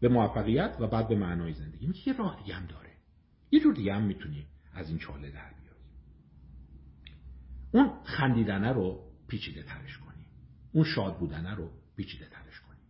[0.00, 1.92] به موفقیت و بعد به معنای زندگی.
[2.06, 2.90] یه راه دیگه هم داره.
[3.50, 5.80] یه جور دیگه هم می‌تونی از این چاله در بیاری.
[7.72, 10.24] اون خندیدنه رو پیچیده ترش کنی.
[10.72, 12.80] اون شاد بودنه رو پیچیده ترش کنی.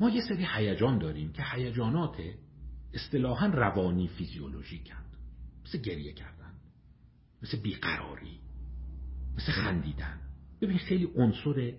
[0.00, 2.16] ما یه سری هیجان داریم که هیجانات
[2.94, 5.16] اصطلاحا روانی فیزیولوژیکند
[5.64, 6.54] مثل گریه کردن.
[7.42, 8.43] مثل بیقراری.
[9.36, 10.20] مثل خندیدن.
[10.60, 11.72] ببین خیلی عنصر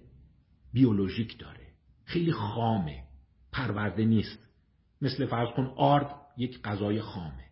[0.74, 1.68] بیولوژیک داره.
[2.06, 3.04] خیلی خامه.
[3.52, 4.50] پرورده نیست.
[5.02, 7.46] مثل فرض کن آرد یک غذای خامه.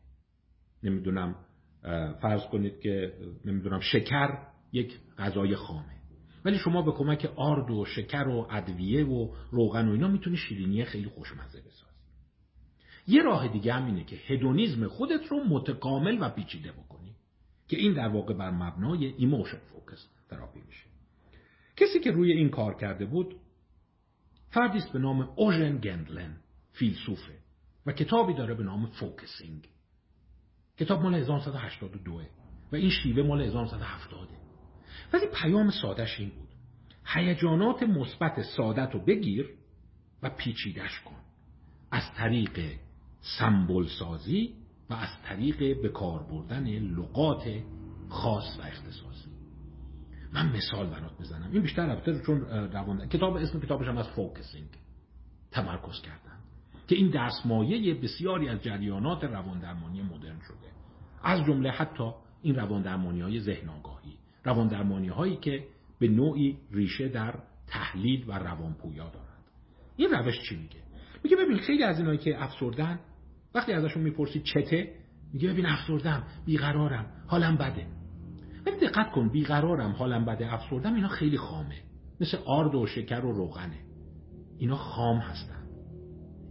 [0.83, 1.35] نمی‌دونم
[2.21, 3.13] فرض کنید که
[3.45, 4.37] نمی‌دونم شکر
[4.71, 5.93] یک غذای خامه.
[6.45, 10.85] ولی شما به کمک آرد و شکر و ادویه و روغن و اینا می‌تونی شیرینی
[10.85, 11.93] خیلی خوشمزه بسازی.
[13.07, 16.92] یه راه دیگه هم اینه که hedonism خودت رو متکامل و پیچیده بکنی
[17.67, 20.85] که این در واقع بر مبنای emotion focused therapy میشه.
[21.77, 23.35] کسی که روی این کار کرده بود
[24.49, 26.37] فردی است به نام اوژن گندلین
[26.71, 27.39] فیلسوفه
[27.85, 29.69] و کتابی داره به نام فوکسینگ.
[30.77, 32.21] کتاب مال 1982
[32.71, 34.29] و این شیوه مال 1970
[35.13, 36.49] ولی پیام سادش این بود.
[37.05, 39.49] هیجانات مثبت سادت رو بگیر
[40.23, 41.15] و پیچیدش کن.
[41.91, 42.59] از طریق
[43.39, 44.55] سمبل سازی
[44.89, 47.43] و از طریق به کار بردن لغات
[48.09, 49.29] خاص و اختصاصی.
[50.33, 51.49] من مثال برات بزنم.
[51.51, 52.41] این بیشتر البته چون
[52.71, 54.69] روان کتاب اسم کتابش هم از فوکسینگ
[55.51, 56.39] تمرکز کردن.
[56.87, 60.73] که این دستمایه بسیاری از جریانات روان درمانی مدرن شده.
[61.23, 62.11] از جمله حتی
[62.41, 65.67] این روان درمانی های ذهن آگاهی روان درمانی هایی که
[65.99, 69.43] به نوعی ریشه در تحلیل و روانپویا دارند.
[69.95, 70.83] این روش چی میگه؟
[71.23, 72.99] میگه ببین خیلی از اینایی که افسردن
[73.55, 74.95] وقتی ازشون می‌پرسی چته
[75.33, 77.87] میگه ببین افسردم بیقرارم حالم بده.
[78.65, 81.75] ولی دقت کن بیقرارم حالم بده افسردم اینا خیلی خامه.
[82.21, 83.79] مثل آرد و شکر و روغنه.
[84.57, 85.63] اینا خام هستن.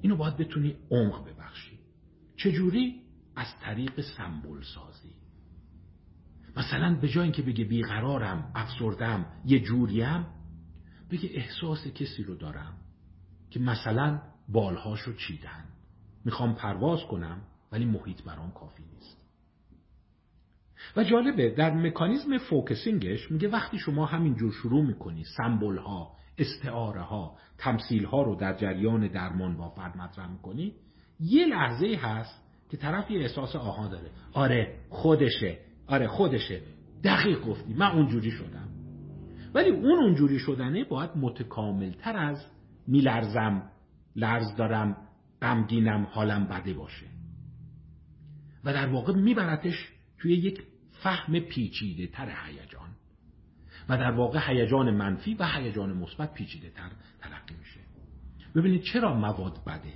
[0.01, 1.79] اینو باید بتونی عمق ببخشی.
[2.37, 3.03] چجوری؟
[3.37, 5.15] از طریق سمبل سازی.
[6.57, 10.27] مثلا به جای اینکه بگه بیقرارم افسردم یه جوریم
[11.11, 12.75] بگه احساس کسی رو دارم
[13.51, 15.65] که مثلا بالهاشو چیدن.
[16.25, 17.43] می‌خوام پرواز کنم
[17.73, 19.23] ولی محیط برام کافی نیست.
[20.97, 27.37] و جالبه در مکانیزم فوکسینگش میگه وقتی شما همینجور شروع می‌کنی سمبل ها استعاره ها
[27.59, 30.75] تمثیل ها رو در جریان درمان با فرد مطرح می‌کنی
[31.21, 34.11] یه لحظه هست که طرف یه احساس آها داره.
[34.33, 35.59] آره خودشه.
[35.87, 36.61] آره خودشه.
[37.05, 38.69] دقیق گفتی من اونجوری شدم.
[39.55, 42.47] ولی اون اونجوری شدنه باید متکاملتر از
[42.87, 43.63] میلرزم
[44.17, 44.97] لرز دارم
[45.43, 47.07] غمگینم حالم بده باشه.
[48.65, 49.89] و در واقع میبرتش
[50.19, 50.63] توی یک
[51.03, 52.89] فهم پیچیده تر هیجان.
[53.89, 56.91] و در واقع هیجان منفی و هیجان مثبت پیچیده تر
[57.21, 57.81] تلقی میشه.
[58.55, 59.93] ببینید چرا مواد بده؟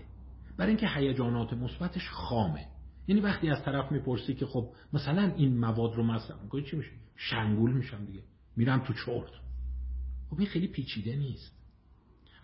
[0.57, 2.67] برای اینکه هیجانات مثبتش خامه.
[3.09, 6.91] یعنی وقتی از طرف می‌پرسی که خب مثلا این مواد رو مصرف می‌کنی چی میشه؟
[7.17, 8.23] شنگول میشم دیگه.
[8.57, 9.31] میرم تو چرت.
[10.31, 11.57] خب این خیلی پیچیده نیست.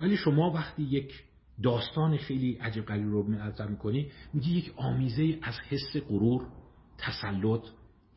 [0.00, 1.24] ولی شما وقتی یک
[1.62, 6.46] داستان خیلی عجب غریب رو منظر می‌کنی؟ میگی یک آمیزه از حس غرور
[6.98, 7.64] تسلط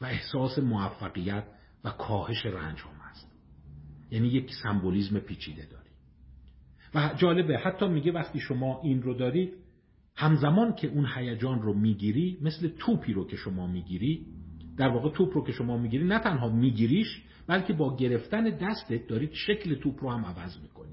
[0.02, 1.44] و احساس موفقیت
[1.84, 3.32] و کاهش رنج هم است
[4.12, 5.90] یعنی یک سمبولیزم پیچیده داری.
[6.96, 9.54] و جالبه حتی میگه وقتی شما این رو دارید
[10.16, 14.26] همزمان که اون هیجان رو می‌گیری مثل توپی رو که شما می‌گیری
[14.78, 19.32] در واقع توپ رو که شما می‌گیری نه تنها میگیریش بلکه با گرفتن دستت دارید
[19.34, 20.85] شکل توپ رو هم عوض می‌کنی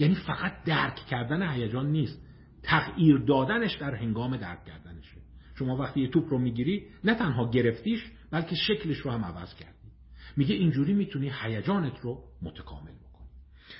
[0.00, 2.22] یعنی فقط درک کردن هیجان نیست.
[2.62, 5.16] تغییر دادنش در هنگام درک کردنشه.
[5.54, 9.88] شما وقتی یه توپ رو می‌گیری نه تنها گرفتیش بلکه شکلش رو هم عوض کردی.
[10.36, 13.28] میگه اینجوری می‌تونی هیجانت رو متکامل بکنی.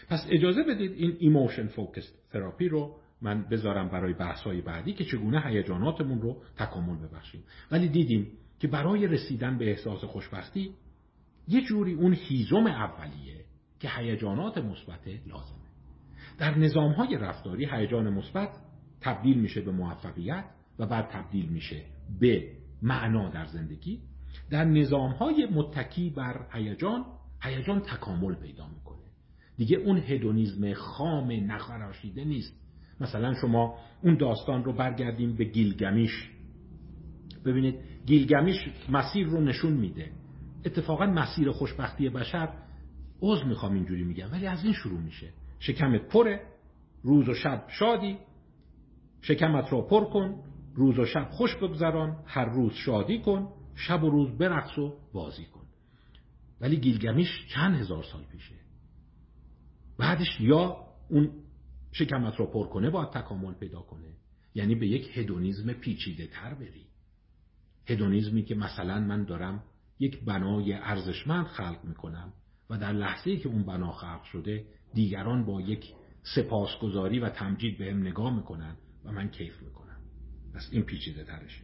[0.08, 5.42] پس اجازه بدید این emotion focused therapy رو من بذارم برای بحث‌های بعدی که چگونه
[5.46, 7.44] هیجاناتمون رو تکامل ببخشیم.
[7.70, 8.26] ولی دیدیم
[8.58, 10.74] که برای رسیدن به احساس خوشبختی
[11.48, 13.44] یه جوری اون هیزم اولیه
[13.80, 15.59] که هیجانات مثبت لازمه.
[16.40, 18.48] در نظامهای رفتاری هیجان مثبت
[19.00, 20.44] تبدیل میشه به موفقیت
[20.78, 21.82] و بعد تبدیل میشه
[22.20, 22.52] به
[22.82, 24.00] معنا در زندگی.
[24.50, 27.04] در نظامهای متکی بر هیجان
[27.42, 28.98] هیجان تکامل پیدا می‌کنه.
[29.56, 32.60] دیگه اون هدونیزم خام نخراشیده نیست.
[33.00, 36.30] مثلا شما اون داستان رو برگردیم به گیلگمیش.
[37.44, 37.74] ببینید
[38.06, 38.56] گیلگمیش
[38.88, 40.10] مسیر رو نشون میده.
[40.64, 42.48] اتفاقا مسیر خوشبختی بشر
[43.22, 45.28] عضو می‌خوام اینجوری میگم ولی از این شروع میشه.
[45.60, 46.46] شکمت پره
[47.02, 48.18] روز و شب شادی.
[49.20, 50.42] شکمت را پر کن
[50.74, 55.44] روز و شب خوش بگذران هر روز شادی کن شب و روز برقص و بازی
[55.44, 55.66] کن.
[56.60, 58.54] ولی گیلگمیش چند هزار سال پیشه؟
[59.98, 60.76] بعدش یا
[61.08, 61.30] اون
[61.92, 64.16] شکمت را پر کنه باید تکامل پیدا کنه.
[64.54, 66.86] یعنی به یک هدونیزم پیچیده تر بری.
[67.86, 69.62] هدونیزمی که مثلا من دارم
[69.98, 72.32] یک بنای ارزشمند خلق می‌کنم
[72.70, 74.64] و در لحظه که اون بنا خلق شده
[74.94, 75.92] دیگران با یک
[76.34, 79.96] سپاسگزاری و تمجید به هم نگاه می‌کنن و من کیف می‌کنم.
[80.54, 81.62] پس این پیچیده ترشه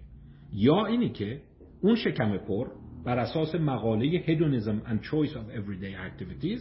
[0.53, 1.43] یا اینی که
[1.81, 2.69] اون شکم پر
[3.05, 6.61] بر اساس مقاله هدونیزم and choice of everyday activities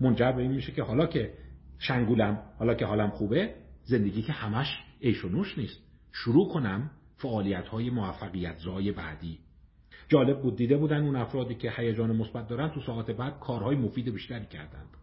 [0.00, 1.32] منجر به این میشه که حالا که
[1.78, 3.54] شنگولم حالا که حالم خوبه
[3.84, 4.66] زندگی که همش
[5.02, 5.80] عیش و نوش نیست.
[6.12, 9.38] شروع کنم فعالیت های موفقیت زای بعدی.
[10.08, 14.12] جالب بود دیده بودن اون افرادی که هیجان مثبت دارن تو ساعت بعد کارهای مفید
[14.12, 14.99] بیشتری کردند.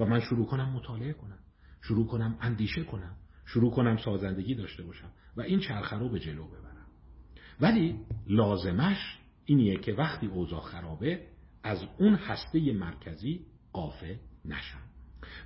[0.00, 1.38] و من شروع کنم مطالعه کنم
[1.82, 3.16] شروع کنم اندیشه کنم
[3.46, 6.86] شروع کنم سازندگی داشته باشم و این چرخه رو به جلو ببرم.
[7.60, 11.26] ولی لازمش اینیه که وقتی اوضاع خرابه
[11.62, 14.80] از اون هسته مرکزی قافه نشم.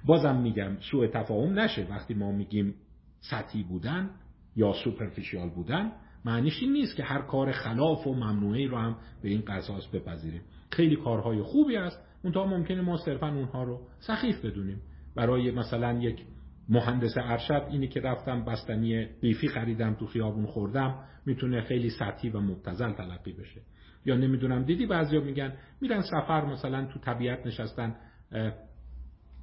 [0.05, 1.87] بازم میگم سوء تفاهم نشه.
[1.91, 2.75] وقتی ما میگیم
[3.21, 4.11] سطحی بودن
[4.57, 5.93] یا سوپرفیشیال بودن
[6.25, 10.43] معنیش این نیست که هر کار خلاف و ممنوعی رو هم به این قصاص بپذیریم.
[10.71, 14.81] خیلی کارهای خوبی است اونتا ممکنه ما صرفا اونها رو سخیف بدونیم.
[15.17, 16.23] برای مثلا یک
[16.69, 22.41] مهندس ارشد اینی که رفتم بستنی قیفی خریدم تو خیابون خوردم می‌تونه خیلی سطحی و
[22.41, 23.61] مبتزل تلقی بشه.
[24.07, 27.97] یا نمی‌دونم دیدی بعضیا میگن میرن سفر مثلا تو طبیعت نشستن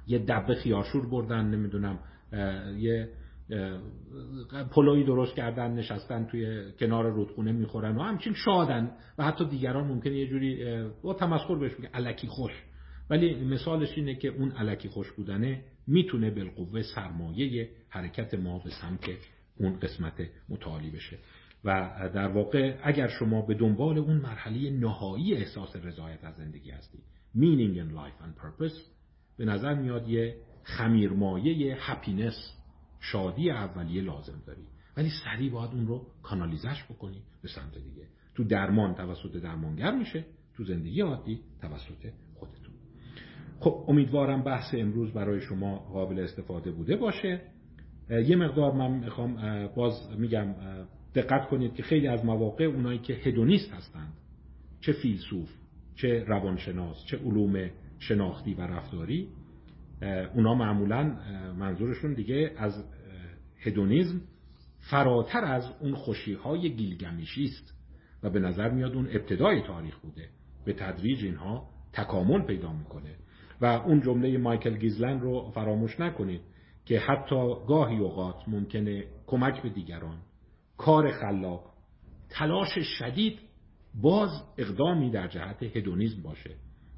[0.06, 1.98] یه دبه خیارشور بردن نمی‌دونم
[2.78, 3.08] یه
[4.70, 8.90] پلوی درست کردن نشستن توی کنار رودخونه می‌خورن و همچین شادن.
[9.18, 12.52] و حتی دیگران ممکنه یه جوری با تمسخر بهش بگه علکی خوش.
[13.10, 19.04] ولی مثالش اینه که اون علکی خوش بودنه می‌تونه بالقوه سرمایه حرکت ما به سمت
[19.56, 21.18] اون قسمت متعالی بشه.
[21.64, 27.00] و در واقع اگر شما به دنبال اون مرحله نهایی احساس رضایت از زندگی هستید
[27.36, 28.80] meaning in life and purpose
[29.36, 32.34] به نظر میاد یه خمیرمایه هپینس
[33.02, 34.62] شادی اولیه لازم داری
[34.96, 38.06] ولی سریع باید اون رو کانالیزش بکنی به سمت دیگه.
[38.34, 40.24] تو درمان توسط درمانگر میشه
[40.56, 42.74] تو زندگی عادی توسط خودتون.
[43.60, 47.40] خب امیدوارم بحث امروز برای شما قابل استفاده بوده باشه.
[48.10, 50.54] یه مقدار من می‌خوام باز میگم
[51.14, 54.12] دقت کنید که خیلی از مواقع اونایی که هدونیست هستند
[54.80, 55.50] چه فیلسوف
[55.94, 59.28] چه روانشناس چه علوم شناختی و رفتاری
[60.34, 61.16] اونا معمولا
[61.58, 62.84] منظورشون دیگه از
[63.60, 64.20] هدونیزم
[64.90, 67.74] فراتر از اون خوشی های گیلگمیشی است
[68.22, 70.28] و به نظر میاد اون ابتدای تاریخ بوده.
[70.64, 73.14] به تدریج اینها تکامل پیدا می‌کنه.
[73.60, 76.40] و اون جمله مایکل گیزلن رو فراموش نکنید
[76.84, 80.18] که حتی گاهی اوقات ممکنه کمک به دیگران
[80.76, 81.72] کار خلاق
[82.30, 83.38] تلاش شدید
[83.94, 86.50] باز اقدامی در جهت هدونیزم باشه.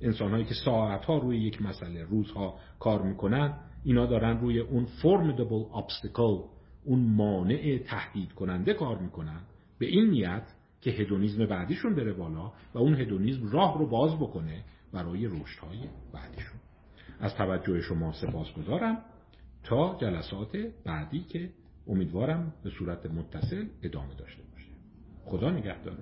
[0.04, 3.54] انسانهایی که ساعتها روی یک مسئله روزها کار می‌کنن
[3.84, 6.44] اینا دارن روی اون formidable obstacle
[6.84, 9.40] اون مانع تهدید کننده کار می‌کنن
[9.78, 10.42] به این نیت
[10.80, 15.78] که هدونیزم بعدیشون بره بالا و اون هدونیزم راه رو باز بکنه برای رشدهای
[16.12, 16.60] بعدیشون.
[17.20, 18.98] از توجه شما سپاس گذارم
[19.64, 21.50] تا جلسات بعدی که
[21.88, 24.68] امیدوارم به صورت متصل ادامه داشته باشه.
[25.24, 25.96] خدا نگهدار.